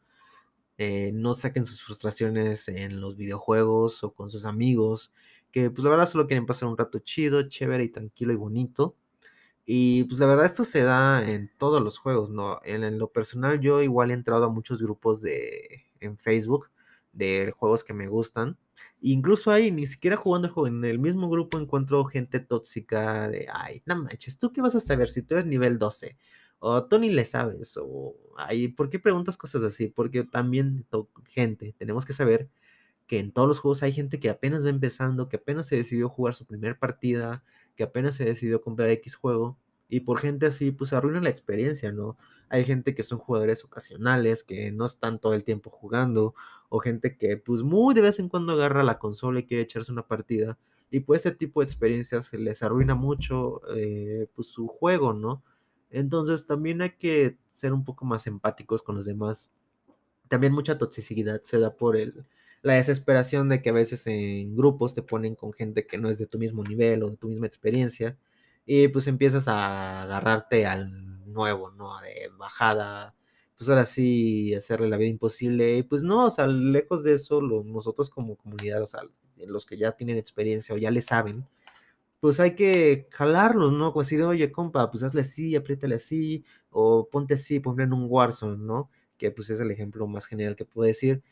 Eh, 0.79 1.11
no 1.15 1.35
saquen 1.35 1.65
sus 1.65 1.83
frustraciones 1.83 2.69
en 2.69 3.01
los 3.01 3.17
videojuegos 3.17 4.05
o 4.05 4.13
con 4.13 4.31
sus 4.31 4.45
amigos, 4.45 5.13
que 5.51 5.71
pues 5.71 5.85
la 5.85 5.91
verdad 5.91 6.09
solo 6.09 6.27
quieren 6.27 6.47
pasar 6.47 6.69
un 6.69 6.77
rato 6.77 6.99
chido, 6.99 7.49
chévere 7.49 7.85
y 7.85 7.89
tranquilo 7.89 8.33
y 8.33 8.37
bonito. 8.37 8.97
Y 9.67 10.05
pues 10.05 10.21
la 10.21 10.27
verdad 10.27 10.47
esto 10.47 10.65
se 10.65 10.83
da 10.83 11.29
en 11.29 11.51
todos 11.59 11.83
los 11.83 11.99
juegos, 11.99 12.31
¿no? 12.31 12.61
En, 12.65 12.99
lo 12.99 13.11
personal 13.11 13.61
yo 13.61 13.83
igual 13.83 14.11
he 14.11 14.15
entrado 14.15 14.45
a 14.45 14.49
muchos 14.49 14.81
grupos 14.81 15.21
de 15.23 15.87
en 16.01 16.19
Facebook 16.19 16.71
de 17.13 17.53
juegos 17.57 17.83
que 17.85 17.95
me 17.95 18.07
gustan. 18.09 18.59
Incluso 19.01 19.51
ahí, 19.51 19.71
ni 19.71 19.87
siquiera 19.87 20.17
jugando 20.17 20.49
el 20.49 20.55
juego, 20.55 20.69
en 20.69 20.85
el 20.85 20.99
mismo 20.99 21.29
grupo 21.29 21.59
encuentro 21.59 22.05
gente 22.05 22.41
tóxica 22.41 23.29
de, 23.29 23.49
ay, 23.53 23.83
no 23.87 23.97
manches, 23.97 24.39
¿tú 24.39 24.53
qué 24.53 24.61
vas 24.63 24.75
a 24.75 24.81
saber 24.81 25.09
si 25.09 25.23
tú 25.23 25.35
eres 25.35 25.47
nivel 25.47 25.79
12? 25.79 26.17
O 26.59 26.85
tú 26.85 26.99
ni 26.99 27.11
le 27.11 27.25
sabes, 27.25 27.77
o, 27.77 28.17
ay, 28.37 28.69
¿por 28.69 28.91
qué 28.91 28.99
preguntas 28.99 29.37
cosas 29.37 29.63
así? 29.63 29.89
Porque 29.89 30.25
también, 30.25 30.87
gente, 31.29 31.75
tenemos 31.79 32.05
que 32.07 32.13
saber 32.15 32.49
que 33.07 33.19
en 33.19 33.33
todos 33.33 33.49
los 33.49 33.59
juegos 33.61 33.83
hay 33.83 33.93
gente 33.93 34.19
que 34.21 34.31
apenas 34.31 34.65
va 34.65 34.71
empezando, 34.71 35.29
que 35.29 35.37
apenas 35.37 35.67
se 35.67 35.77
decidió 35.77 36.09
jugar 36.09 36.35
su 36.35 36.47
primer 36.47 36.79
partida, 36.79 37.45
que 37.77 37.85
apenas 37.85 38.17
se 38.17 38.25
decidió 38.25 38.61
comprar 38.63 38.91
X 38.91 39.17
juego, 39.17 39.59
y 39.89 40.01
por 40.01 40.19
gente 40.19 40.47
así, 40.47 40.73
pues 40.73 40.93
arruina 40.93 41.21
la 41.21 41.31
experiencia, 41.31 41.93
¿no? 41.93 42.17
Hay 42.49 42.65
gente 42.65 42.95
que 42.95 43.03
son 43.05 43.19
jugadores 43.19 43.65
ocasionales, 43.65 44.43
que 44.45 44.73
no 44.73 44.87
están 44.87 45.21
todo 45.21 45.35
el 45.35 45.45
tiempo 45.45 45.71
jugando, 45.71 46.35
o 46.69 46.81
gente 46.81 47.17
que 47.17 47.37
pues 47.37 47.63
muy 47.63 47.95
de 47.95 48.01
vez 48.01 48.19
en 48.19 48.29
cuando 48.29 48.53
agarra 48.55 48.83
la 48.83 48.99
consola 48.99 49.41
y 49.41 49.47
quiere 49.47 49.63
echarse 49.65 49.93
una 49.93 50.07
partida, 50.07 50.59
y 50.91 51.01
pues 51.01 51.27
ese 51.27 51.35
tipo 51.37 51.61
de 51.61 51.67
experiencias 51.67 52.33
les 52.33 52.63
arruina 52.63 52.95
mucho 52.95 53.61
eh, 53.77 54.29
pues 54.35 54.49
su 54.49 54.67
juego, 54.69 55.13
¿no? 55.13 55.43
Entonces 55.97 56.47
también 56.47 56.83
hay 56.83 56.91
que 56.91 57.39
ser 57.49 57.73
un 57.73 57.83
poco 57.83 58.05
más 58.05 58.27
empáticos 58.27 58.83
con 58.83 58.97
los 58.97 59.07
demás. 59.07 59.51
También 60.29 60.53
mucha 60.53 60.77
toxicidad 60.77 61.41
se 61.43 61.59
da 61.59 61.75
por 61.75 61.97
el, 61.97 62.27
la 62.61 62.75
desesperación 62.75 63.49
de 63.49 63.63
que 63.63 63.71
a 63.71 63.73
veces 63.73 64.07
en 64.07 64.55
grupos 64.55 64.93
te 64.93 65.01
ponen 65.01 65.35
con 65.35 65.55
gente 65.55 65.87
que 65.87 65.97
no 65.97 66.11
es 66.11 66.19
de 66.19 66.27
tu 66.27 66.39
mismo 66.39 66.63
nivel 66.63 67.03
o 67.03 67.11
de 67.11 67.17
tu 67.17 67.29
misma 67.29 67.47
experiencia 67.47 68.19
y 68.67 68.89
pues 68.89 69.07
empiezas 69.07 69.49
a 69.49 70.03
agarrarte 70.03 70.67
al 70.67 71.25
nuevo, 71.33 71.71
¿no? 71.71 71.99
De 72.01 72.31
bajada, 72.37 73.15
pues 73.57 73.71
ahora 73.71 73.87
sí 73.87 74.55
hacerle 74.55 74.91
la 74.91 74.99
vida 74.99 75.09
imposible. 75.09 75.79
Y 75.79 75.83
pues 75.83 76.03
no, 76.03 76.27
o 76.27 76.31
sea, 76.31 76.47
lejos 76.47 77.05
de 77.05 77.15
eso, 77.15 77.41
nosotros 77.41 78.11
como 78.11 78.37
comunidad, 78.37 78.83
o 78.83 78.87
sea, 78.87 79.01
los 79.47 79.65
que 79.65 79.79
ya 79.79 79.93
tienen 79.93 80.19
experiencia 80.19 80.75
o 80.75 80.79
ya 80.79 80.91
le 80.91 81.01
saben, 81.01 81.47
pues 82.27 82.41
hay 82.41 82.57
que 82.57 83.09
jalarlos, 83.13 83.73
¿no? 83.73 83.93
Como 83.93 84.03
decir, 84.03 84.21
oye, 84.23 84.51
compa, 84.51 84.91
pues 84.91 85.05
hazle 85.05 85.21
así, 85.21 85.55
apriétale 85.55 85.95
así, 85.95 86.45
o 86.71 87.09
ponte 87.09 87.35
así, 87.35 87.61
ponle 87.61 87.85
en 87.85 87.93
un 87.93 88.07
Warzone, 88.11 88.59
¿no? 88.59 88.91
Que 89.17 89.31
pues 89.31 89.49
es 89.51 89.61
el 89.61 89.71
ejemplo 89.71 90.09
más 90.09 90.27
general 90.27 90.57
que 90.57 90.65
puedo 90.65 90.87
decir 90.89 91.23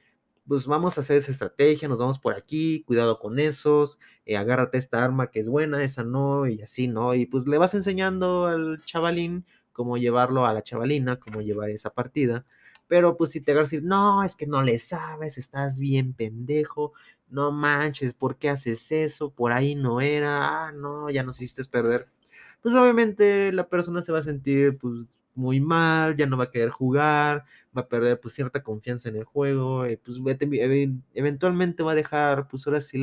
pues 0.46 0.66
vamos 0.66 0.96
a 0.96 1.00
hacer 1.00 1.16
esa 1.16 1.33
estrategia, 1.33 1.88
nos 1.88 1.98
vamos 1.98 2.18
por 2.18 2.35
aquí, 2.35 2.85
cuidado 2.87 3.18
con 3.18 3.38
esos, 3.40 3.98
eh, 4.26 4.37
agárrate 4.37 4.78
esta 4.78 5.02
arma 5.02 5.30
que 5.30 5.40
es 5.40 5.48
buena, 5.48 5.83
esa 5.83 6.04
no, 6.04 6.46
y 6.46 6.62
así, 6.62 6.87
¿no? 6.88 7.14
Y 7.14 7.26
pues 7.26 7.46
le 7.46 7.59
vas 7.59 7.74
enseñando 7.74 8.46
al 8.46 8.80
chavalín 8.85 9.46
cómo 9.72 9.96
llevarlo 9.96 10.46
a 10.46 10.52
la 10.52 10.62
chavalina, 10.62 11.18
cómo 11.18 11.40
llevar 11.40 11.70
esa 11.70 11.90
partida. 11.90 12.44
Pero 12.87 13.16
pues 13.16 13.30
si 13.30 13.40
te 13.40 13.54
vas 13.54 13.62
a 13.62 13.64
decir, 13.64 13.83
no, 13.85 14.22
es 14.22 14.37
que 14.37 14.46
no 14.46 14.62
le 14.62 14.78
sabes, 14.78 15.38
estás 15.38 15.78
bien 15.80 16.12
pendejo, 16.14 16.92
no 17.35 17.53
manches, 17.53 18.14
¿por 18.14 18.37
qué 18.38 18.51
haces 18.51 18.92
eso? 18.92 19.31
Por 19.31 19.53
ahí 19.53 19.75
no 19.75 20.01
era, 20.01 20.68
ah, 20.68 20.73
no, 20.73 21.11
ya 21.11 21.25
nos 21.25 21.40
hiciste 21.40 21.64
perder. 21.70 22.09
Pues 22.62 22.75
obviamente 22.75 23.53
la 23.53 23.68
persona 23.68 24.03
se 24.03 24.12
va 24.12 24.20
a 24.20 24.23
sentir 24.23 24.79
pues 24.79 25.18
muy 25.35 25.61
mal, 25.61 26.16
ya 26.16 26.27
no 26.27 26.37
va 26.37 26.44
a 26.44 26.51
querer 26.51 26.70
jugar, 26.70 27.44
va 27.77 27.83
a 27.83 27.88
perder 27.88 28.20
pues 28.20 28.35
cierta 28.35 28.62
confianza 28.62 29.09
en 29.09 29.16
el 29.16 29.25
juego, 29.25 29.87
y, 29.88 29.97
pues 29.97 30.18
eventualmente 31.14 31.83
va 31.83 31.92
a 31.92 31.94
dejar 31.97 32.49
pues 32.49 32.66
ahora 32.66 32.81
sí 32.81 32.99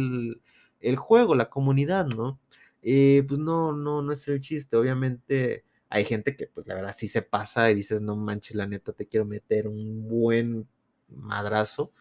el, 0.80 0.96
juego, 0.98 1.36
la 1.36 1.50
comunidad, 1.50 2.08
¿no? 2.08 2.39
Y 2.82 3.22
pues 3.24 3.39
no, 3.39 3.74
no, 3.74 4.02
no 4.02 4.13
es 4.13 4.28
el 4.28 4.39
chiste, 4.39 4.78
obviamente 4.78 5.65
hay 5.89 6.06
gente 6.06 6.36
que 6.38 6.48
pues 6.48 6.67
la 6.67 6.76
verdad 6.76 6.96
sí 6.98 7.10
se 7.10 7.22
pasa 7.22 7.70
y 7.70 7.76
dices, 7.76 8.02
no 8.02 8.15
manches, 8.15 8.56
la 8.56 8.65
neta 8.65 8.94
te 8.94 9.08
quiero 9.08 9.26
meter 9.26 9.67
un 9.67 10.08
buen 10.08 10.67
madrazo. 11.10 11.91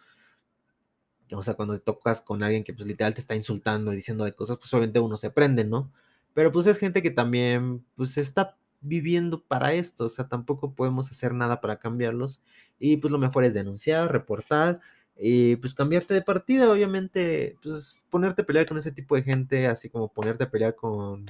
O 1.38 1.42
sea, 1.42 1.54
cuando 1.54 1.74
te 1.74 1.80
tocas 1.80 2.20
con 2.20 2.42
alguien 2.42 2.64
que 2.64 2.72
pues 2.72 2.86
literal 2.86 3.14
te 3.14 3.20
está 3.20 3.34
insultando 3.34 3.92
y 3.92 3.96
diciendo 3.96 4.24
de 4.24 4.34
cosas, 4.34 4.58
pues 4.58 4.72
obviamente 4.74 5.00
uno 5.00 5.16
se 5.16 5.30
prende, 5.30 5.64
¿no? 5.64 5.90
Pero 6.34 6.52
pues 6.52 6.66
es 6.66 6.78
gente 6.78 7.02
que 7.02 7.10
también 7.10 7.84
pues 7.94 8.16
está 8.18 8.56
viviendo 8.80 9.42
para 9.42 9.74
esto, 9.74 10.06
o 10.06 10.08
sea, 10.08 10.28
tampoco 10.28 10.74
podemos 10.74 11.10
hacer 11.10 11.34
nada 11.34 11.60
para 11.60 11.78
cambiarlos 11.78 12.40
y 12.78 12.96
pues 12.96 13.12
lo 13.12 13.18
mejor 13.18 13.44
es 13.44 13.54
denunciar, 13.54 14.10
reportar 14.10 14.80
y 15.16 15.56
pues 15.56 15.74
cambiarte 15.74 16.14
de 16.14 16.22
partida, 16.22 16.70
obviamente, 16.70 17.56
pues 17.62 18.04
ponerte 18.10 18.42
a 18.42 18.46
pelear 18.46 18.66
con 18.66 18.78
ese 18.78 18.92
tipo 18.92 19.16
de 19.16 19.22
gente, 19.22 19.66
así 19.66 19.90
como 19.90 20.08
ponerte 20.08 20.44
a 20.44 20.50
pelear 20.50 20.74
con 20.74 21.26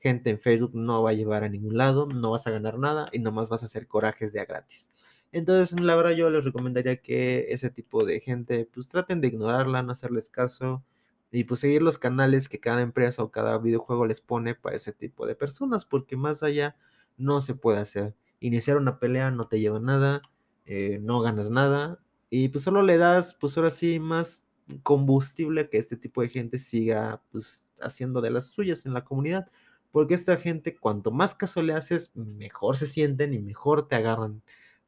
gente 0.00 0.30
en 0.30 0.38
Facebook 0.38 0.72
no 0.74 1.02
va 1.02 1.10
a 1.10 1.14
llevar 1.14 1.44
a 1.44 1.48
ningún 1.48 1.76
lado, 1.78 2.06
no 2.06 2.30
vas 2.30 2.46
a 2.46 2.50
ganar 2.50 2.78
nada 2.78 3.08
y 3.12 3.18
nomás 3.18 3.48
vas 3.48 3.62
a 3.62 3.66
hacer 3.66 3.86
corajes 3.86 4.32
de 4.32 4.40
a 4.40 4.44
gratis. 4.44 4.90
Entonces, 5.34 5.80
la 5.80 5.96
verdad 5.96 6.12
yo 6.12 6.30
les 6.30 6.44
recomendaría 6.44 7.02
que 7.02 7.46
ese 7.48 7.68
tipo 7.68 8.04
de 8.04 8.20
gente 8.20 8.68
pues 8.72 8.86
traten 8.86 9.20
de 9.20 9.26
ignorarla, 9.26 9.82
no 9.82 9.90
hacerles 9.90 10.30
caso 10.30 10.84
y 11.32 11.42
pues 11.42 11.58
seguir 11.58 11.82
los 11.82 11.98
canales 11.98 12.48
que 12.48 12.60
cada 12.60 12.82
empresa 12.82 13.24
o 13.24 13.32
cada 13.32 13.58
videojuego 13.58 14.06
les 14.06 14.20
pone 14.20 14.54
para 14.54 14.76
ese 14.76 14.92
tipo 14.92 15.26
de 15.26 15.34
personas, 15.34 15.86
porque 15.86 16.16
más 16.16 16.44
allá 16.44 16.76
no 17.16 17.40
se 17.40 17.56
puede 17.56 17.80
hacer. 17.80 18.14
Iniciar 18.38 18.76
una 18.76 19.00
pelea 19.00 19.32
no 19.32 19.48
te 19.48 19.58
lleva 19.58 19.80
nada, 19.80 20.22
eh, 20.66 21.00
no 21.02 21.20
ganas 21.20 21.50
nada 21.50 21.98
y 22.30 22.48
pues 22.50 22.62
solo 22.62 22.82
le 22.82 22.96
das 22.96 23.34
pues 23.34 23.56
ahora 23.56 23.72
sí 23.72 23.98
más 23.98 24.46
combustible 24.84 25.62
a 25.62 25.68
que 25.68 25.78
este 25.78 25.96
tipo 25.96 26.22
de 26.22 26.28
gente 26.28 26.60
siga 26.60 27.20
pues 27.32 27.72
haciendo 27.80 28.20
de 28.20 28.30
las 28.30 28.46
suyas 28.50 28.86
en 28.86 28.94
la 28.94 29.04
comunidad. 29.04 29.50
Porque 29.90 30.14
esta 30.14 30.36
gente, 30.36 30.76
cuanto 30.76 31.10
más 31.10 31.34
caso 31.34 31.60
le 31.62 31.72
haces, 31.72 32.12
mejor 32.14 32.76
se 32.76 32.86
sienten 32.86 33.34
y 33.34 33.40
mejor 33.40 33.88
te 33.88 33.96
agarran, 33.96 34.42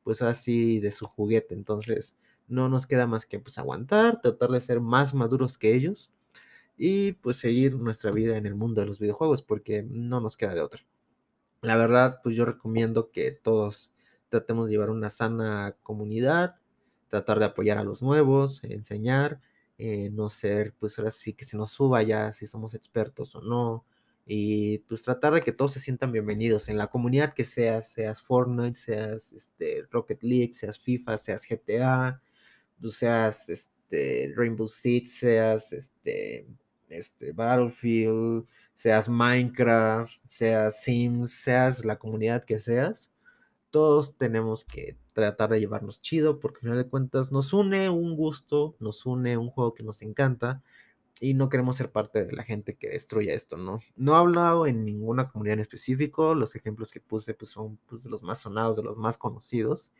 pues 0.06 0.22
así 0.22 0.78
de 0.78 0.92
su 0.92 1.08
juguete. 1.08 1.52
Entonces, 1.56 2.16
no 2.46 2.68
nos 2.68 2.86
queda 2.86 3.08
más 3.08 3.26
que 3.26 3.40
pues 3.40 3.58
aguantar, 3.58 4.20
tratar 4.20 4.50
de 4.50 4.60
ser 4.60 4.80
más 4.80 5.14
maduros 5.14 5.58
que 5.58 5.74
ellos 5.74 6.12
y 6.76 7.14
pues 7.14 7.38
seguir 7.38 7.74
nuestra 7.74 8.12
vida 8.12 8.36
en 8.36 8.46
el 8.46 8.54
mundo 8.54 8.80
de 8.80 8.86
los 8.86 9.00
videojuegos, 9.00 9.42
porque 9.42 9.82
no 9.82 10.20
nos 10.20 10.36
queda 10.36 10.54
de 10.54 10.60
otra. 10.60 10.82
La 11.60 11.74
verdad, 11.76 12.20
pues 12.22 12.36
yo 12.36 12.44
recomiendo 12.44 13.10
que 13.10 13.32
todos 13.32 13.92
tratemos 14.28 14.66
de 14.66 14.74
llevar 14.74 14.90
una 14.90 15.10
sana 15.10 15.76
comunidad, 15.82 16.54
tratar 17.08 17.40
de 17.40 17.46
apoyar 17.46 17.78
a 17.78 17.82
los 17.84 18.00
nuevos, 18.00 18.62
enseñar, 18.62 19.40
eh, 19.76 20.10
no 20.10 20.30
ser, 20.30 20.72
pues 20.78 21.00
ahora 21.00 21.10
sí 21.10 21.32
que 21.32 21.44
se 21.44 21.56
nos 21.56 21.72
suba 21.72 22.04
ya 22.04 22.30
si 22.30 22.46
somos 22.46 22.74
expertos 22.74 23.34
o 23.34 23.40
no, 23.40 23.84
y 24.28 24.78
pues 24.80 25.04
tratar 25.04 25.34
de 25.34 25.42
que 25.42 25.52
todos 25.52 25.72
se 25.72 25.80
sientan 25.80 26.10
bienvenidos 26.10 26.68
en 26.68 26.76
la 26.76 26.88
comunidad 26.88 27.32
que 27.32 27.44
seas, 27.44 27.88
seas 27.92 28.20
Fortnite, 28.20 28.74
seas 28.74 29.32
este, 29.32 29.86
Rocket 29.88 30.20
League, 30.24 30.52
seas 30.52 30.80
FIFA, 30.80 31.16
seas 31.16 31.46
GTA, 31.48 32.20
pues 32.80 32.94
seas 32.94 33.48
este, 33.48 34.32
Rainbow 34.36 34.66
Six, 34.66 35.18
seas 35.18 35.72
este, 35.72 36.48
este, 36.88 37.30
Battlefield, 37.30 38.46
seas 38.74 39.08
Minecraft, 39.08 40.12
seas 40.26 40.82
Sims, 40.82 41.30
seas 41.30 41.84
la 41.84 41.96
comunidad 41.96 42.44
que 42.44 42.58
seas, 42.58 43.12
todos 43.70 44.16
tenemos 44.16 44.64
que 44.64 44.98
tratar 45.12 45.50
de 45.50 45.60
llevarnos 45.60 46.02
chido, 46.02 46.40
porque 46.40 46.58
al 46.58 46.62
final 46.62 46.78
de 46.78 46.88
cuentas 46.88 47.30
nos 47.30 47.52
une 47.52 47.90
un 47.90 48.16
gusto, 48.16 48.76
nos 48.80 49.06
une 49.06 49.36
un 49.36 49.50
juego 49.50 49.72
que 49.72 49.84
nos 49.84 50.02
encanta 50.02 50.64
y 51.20 51.34
no 51.34 51.48
queremos 51.48 51.76
ser 51.76 51.90
parte 51.90 52.24
de 52.24 52.32
la 52.32 52.44
gente 52.44 52.74
que 52.76 52.90
destruya 52.90 53.32
esto, 53.34 53.56
¿no? 53.56 53.80
No 53.96 54.12
he 54.14 54.16
hablado 54.16 54.66
en 54.66 54.84
ninguna 54.84 55.28
comunidad 55.28 55.54
en 55.54 55.60
específico, 55.60 56.34
los 56.34 56.54
ejemplos 56.56 56.92
que 56.92 57.00
puse 57.00 57.34
pues, 57.34 57.50
son 57.50 57.78
pues, 57.86 58.04
de 58.04 58.10
los 58.10 58.22
más 58.22 58.40
sonados, 58.40 58.76
de 58.76 58.82
los 58.82 58.98
más 58.98 59.18
conocidos. 59.18 59.92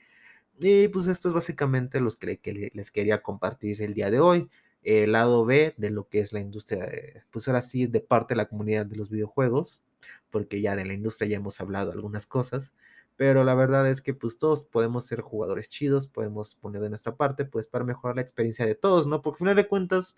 Y 0.61 0.89
pues 0.89 1.07
esto 1.07 1.29
es 1.29 1.35
básicamente 1.35 2.01
los 2.01 2.17
que 2.17 2.71
les 2.73 2.91
quería 2.91 3.23
compartir 3.23 3.83
el 3.83 3.95
día 3.95 4.11
de 4.11 4.21
hoy 4.21 4.49
el 4.87 5.13
lado 5.13 5.45
B 5.45 5.75
de 5.77 5.91
lo 5.91 6.09
que 6.09 6.21
es 6.21 6.33
la 6.33 6.41
industria, 6.41 6.89
pues 7.31 7.49
ahora 7.49 7.61
sí, 7.61 7.87
de 7.87 8.01
parte 8.01 8.35
de 8.35 8.37
la 8.39 8.47
comunidad 8.47 8.87
de 8.87 8.97
los 8.97 9.11
videojuegos, 9.11 9.83
porque 10.31 10.61
ya 10.61 10.77
de 10.77 10.85
la 10.85 10.95
industria 10.95 11.29
ya 11.29 11.37
hemos 11.39 11.61
hablado 11.61 11.91
algunas 11.91 12.25
cosas, 12.27 12.73
pero 13.17 13.43
la 13.43 13.55
verdad 13.55 13.91
es 13.91 14.01
que 14.01 14.15
pues 14.15 14.39
todos 14.39 14.65
podemos 14.65 15.05
ser 15.07 15.23
jugadores 15.23 15.69
chidos, 15.69 16.07
podemos 16.07 16.55
poner 16.55 16.83
de 16.83 16.91
nuestra 16.91 17.17
parte, 17.17 17.45
pues 17.45 17.67
para 17.67 17.85
mejorar 17.85 18.15
la 18.17 18.23
experiencia 18.23 18.65
de 18.65 18.77
todos, 18.77 19.09
¿no? 19.09 19.23
Porque 19.23 19.37
al 19.37 19.39
final 19.39 19.57
de 19.57 19.67
cuentas, 19.67 20.17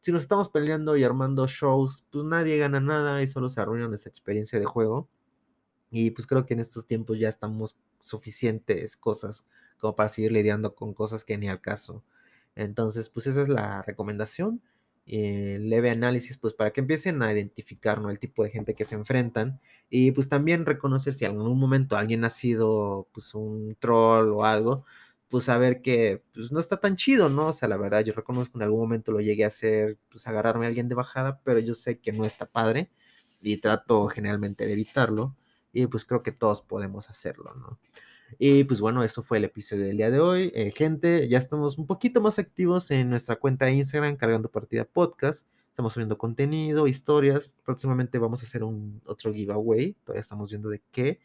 si 0.00 0.12
nos 0.12 0.22
estamos 0.22 0.48
peleando 0.48 0.96
y 0.96 1.04
armando 1.04 1.46
shows, 1.46 2.04
pues 2.10 2.24
nadie 2.24 2.58
gana 2.58 2.80
nada 2.80 3.22
y 3.22 3.26
solo 3.26 3.48
se 3.48 3.60
arruina 3.60 3.88
nuestra 3.88 4.10
experiencia 4.10 4.58
de 4.58 4.64
juego. 4.64 5.08
Y 5.90 6.10
pues 6.10 6.26
creo 6.26 6.46
que 6.46 6.54
en 6.54 6.60
estos 6.60 6.86
tiempos 6.86 7.18
ya 7.18 7.28
estamos 7.28 7.76
suficientes 8.00 8.96
cosas 8.96 9.44
como 9.78 9.96
para 9.96 10.08
seguir 10.08 10.32
lidiando 10.32 10.74
con 10.74 10.94
cosas 10.94 11.24
que 11.24 11.38
ni 11.38 11.48
al 11.48 11.60
caso. 11.60 12.02
Entonces, 12.54 13.08
pues 13.08 13.26
esa 13.26 13.42
es 13.42 13.48
la 13.48 13.82
recomendación. 13.82 14.62
Eh, 15.08 15.58
leve 15.60 15.90
análisis, 15.90 16.36
pues 16.36 16.52
para 16.52 16.72
que 16.72 16.80
empiecen 16.80 17.22
a 17.22 17.32
identificar 17.32 18.00
¿no? 18.00 18.10
el 18.10 18.18
tipo 18.18 18.42
de 18.42 18.50
gente 18.50 18.74
que 18.74 18.84
se 18.84 18.96
enfrentan 18.96 19.60
y 19.88 20.10
pues 20.10 20.28
también 20.28 20.66
reconocer 20.66 21.14
si 21.14 21.24
en 21.24 21.36
algún 21.36 21.60
momento 21.60 21.96
alguien 21.96 22.24
ha 22.24 22.30
sido 22.30 23.06
pues 23.12 23.32
un 23.32 23.76
troll 23.78 24.32
o 24.32 24.44
algo, 24.44 24.84
pues 25.28 25.44
saber 25.44 25.82
que 25.82 26.22
pues 26.32 26.52
no 26.52 26.60
está 26.60 26.78
tan 26.78 26.96
chido, 26.96 27.28
¿no? 27.28 27.48
O 27.48 27.52
sea, 27.52 27.68
la 27.68 27.76
verdad, 27.76 28.04
yo 28.04 28.12
reconozco 28.14 28.52
que 28.52 28.58
en 28.58 28.62
algún 28.64 28.80
momento 28.80 29.12
lo 29.12 29.20
llegué 29.20 29.44
a 29.44 29.48
hacer, 29.48 29.98
pues 30.10 30.26
agarrarme 30.26 30.66
a 30.66 30.68
alguien 30.68 30.88
de 30.88 30.94
bajada, 30.94 31.40
pero 31.42 31.58
yo 31.60 31.74
sé 31.74 31.98
que 32.00 32.12
no 32.12 32.24
está 32.24 32.46
padre 32.46 32.90
y 33.40 33.58
trato 33.58 34.06
generalmente 34.08 34.66
de 34.66 34.72
evitarlo 34.72 35.36
y 35.72 35.86
pues 35.86 36.04
creo 36.04 36.22
que 36.22 36.32
todos 36.32 36.62
podemos 36.62 37.10
hacerlo, 37.10 37.54
¿no? 37.54 37.78
Y 38.38 38.64
pues 38.64 38.80
bueno, 38.80 39.02
eso 39.04 39.22
fue 39.22 39.38
el 39.38 39.44
episodio 39.44 39.84
del 39.84 39.96
día 39.96 40.10
de 40.10 40.20
hoy. 40.20 40.50
Eh, 40.54 40.72
gente, 40.74 41.28
ya 41.28 41.38
estamos 41.38 41.78
un 41.78 41.86
poquito 41.86 42.20
más 42.20 42.38
activos 42.38 42.90
en 42.90 43.08
nuestra 43.10 43.36
cuenta 43.36 43.66
de 43.66 43.72
Instagram, 43.74 44.16
cargando 44.16 44.50
partida 44.50 44.84
podcast. 44.84 45.46
Estamos 45.70 45.92
subiendo 45.92 46.18
contenido, 46.18 46.86
historias. 46.88 47.52
Próximamente 47.64 48.18
vamos 48.18 48.42
a 48.42 48.46
hacer 48.46 48.64
un 48.64 49.00
otro 49.06 49.32
giveaway. 49.32 49.94
Todavía 50.04 50.22
estamos 50.22 50.50
viendo 50.50 50.68
de 50.70 50.82
qué. 50.90 51.20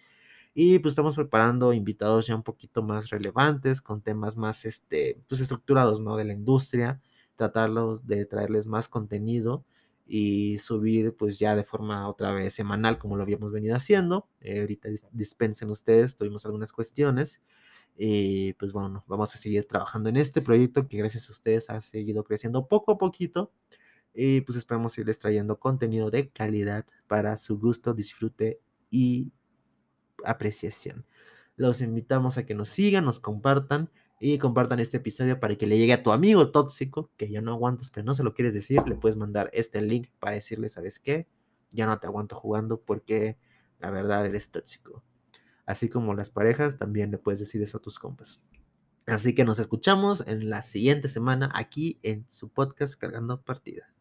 Y 0.54 0.80
pues 0.80 0.94
estamos 0.94 1.16
preparando 1.16 1.74
invitados 1.74 2.28
ya 2.28 2.36
un 2.36 2.44
poquito 2.44 2.84
más 2.84 3.10
relevantes, 3.10 3.82
con 3.82 4.02
temas 4.02 4.36
más 4.36 4.66
este, 4.66 5.22
pues 5.28 5.40
estructurados, 5.42 6.02
¿no? 6.02 6.18
De 6.18 6.26
la 6.26 6.34
industria. 6.34 7.02
Tratarlos 7.36 8.06
de 8.06 8.26
traerles 8.26 8.68
más 8.68 8.90
contenido 8.90 9.66
y 10.06 10.58
subir 10.60 11.16
pues 11.16 11.40
ya 11.40 11.56
de 11.56 11.64
forma 11.64 12.08
otra 12.10 12.34
vez 12.34 12.54
semanal 12.54 13.00
como 13.00 13.16
lo 13.16 13.24
habíamos 13.24 13.52
venido 13.54 13.76
haciendo. 13.76 14.28
Eh, 14.42 14.60
ahorita 14.60 14.90
dispensen 15.12 15.70
ustedes, 15.70 16.18
tuvimos 16.18 16.46
algunas 16.46 16.74
cuestiones 16.74 17.42
y 17.96 18.54
pues 18.54 18.74
bueno, 18.74 19.04
vamos 19.08 19.34
a 19.36 19.38
seguir 19.38 19.66
trabajando 19.66 20.10
en 20.10 20.18
este 20.18 20.42
proyecto 20.42 20.88
que 20.88 20.98
gracias 20.98 21.30
a 21.30 21.32
ustedes 21.32 21.70
ha 21.70 21.80
seguido 21.82 22.24
creciendo 22.26 22.68
poco 22.68 22.92
a 22.94 22.98
poquito 22.98 23.54
y 24.14 24.42
pues 24.42 24.58
esperamos 24.58 24.98
irles 24.98 25.20
trayendo 25.20 25.60
contenido 25.60 26.12
de 26.12 26.30
calidad 26.30 26.86
para 27.08 27.38
su 27.38 27.58
gusto, 27.58 27.94
disfrute 27.94 28.60
y 28.90 29.32
apreciación. 30.26 31.06
Los 31.56 31.82
invitamos 31.82 32.38
a 32.38 32.46
que 32.46 32.56
nos 32.56 32.70
sigan, 32.70 33.06
nos 33.06 33.20
compartan 33.20 33.90
y 34.20 34.38
compartan 34.38 34.80
este 34.80 34.98
episodio 34.98 35.40
para 35.40 35.56
que 35.56 35.68
le 35.68 35.78
llegue 35.78 35.94
a 35.94 36.04
tu 36.04 36.12
amigo 36.12 36.52
tóxico 36.52 37.12
que 37.18 37.30
ya 37.30 37.42
no 37.42 37.54
aguantas, 37.54 37.92
pero 37.92 38.06
no 38.06 38.14
se 38.14 38.24
lo 38.24 38.34
quieres 38.34 38.54
decir. 38.54 38.82
Le 38.88 38.96
puedes 38.96 39.18
mandar 39.18 39.50
este 39.54 39.82
link 39.82 40.10
para 40.20 40.36
decirle, 40.36 40.70
¿sabes 40.70 41.00
qué? 41.00 41.28
Ya 41.72 41.86
no 41.86 42.00
te 42.00 42.08
aguanto 42.08 42.36
jugando 42.36 42.82
porque 42.82 43.38
la 43.80 43.90
verdad 43.90 44.26
eres 44.26 44.52
tóxico. 44.52 45.04
Así 45.66 45.90
como 45.90 46.14
las 46.14 46.30
parejas, 46.30 46.78
también 46.78 47.12
le 47.12 47.18
puedes 47.18 47.40
decir 47.40 47.62
eso 47.62 47.78
a 47.78 47.82
tus 47.82 47.98
compas. 47.98 48.42
Así 49.08 49.34
que 49.34 49.46
nos 49.46 49.60
escuchamos 49.60 50.24
en 50.28 50.50
la 50.50 50.62
siguiente 50.62 51.08
semana 51.08 51.50
aquí 51.54 52.00
en 52.04 52.26
su 52.30 52.50
podcast 52.50 52.96
Cargando 53.00 53.42
Partida. 53.42 53.92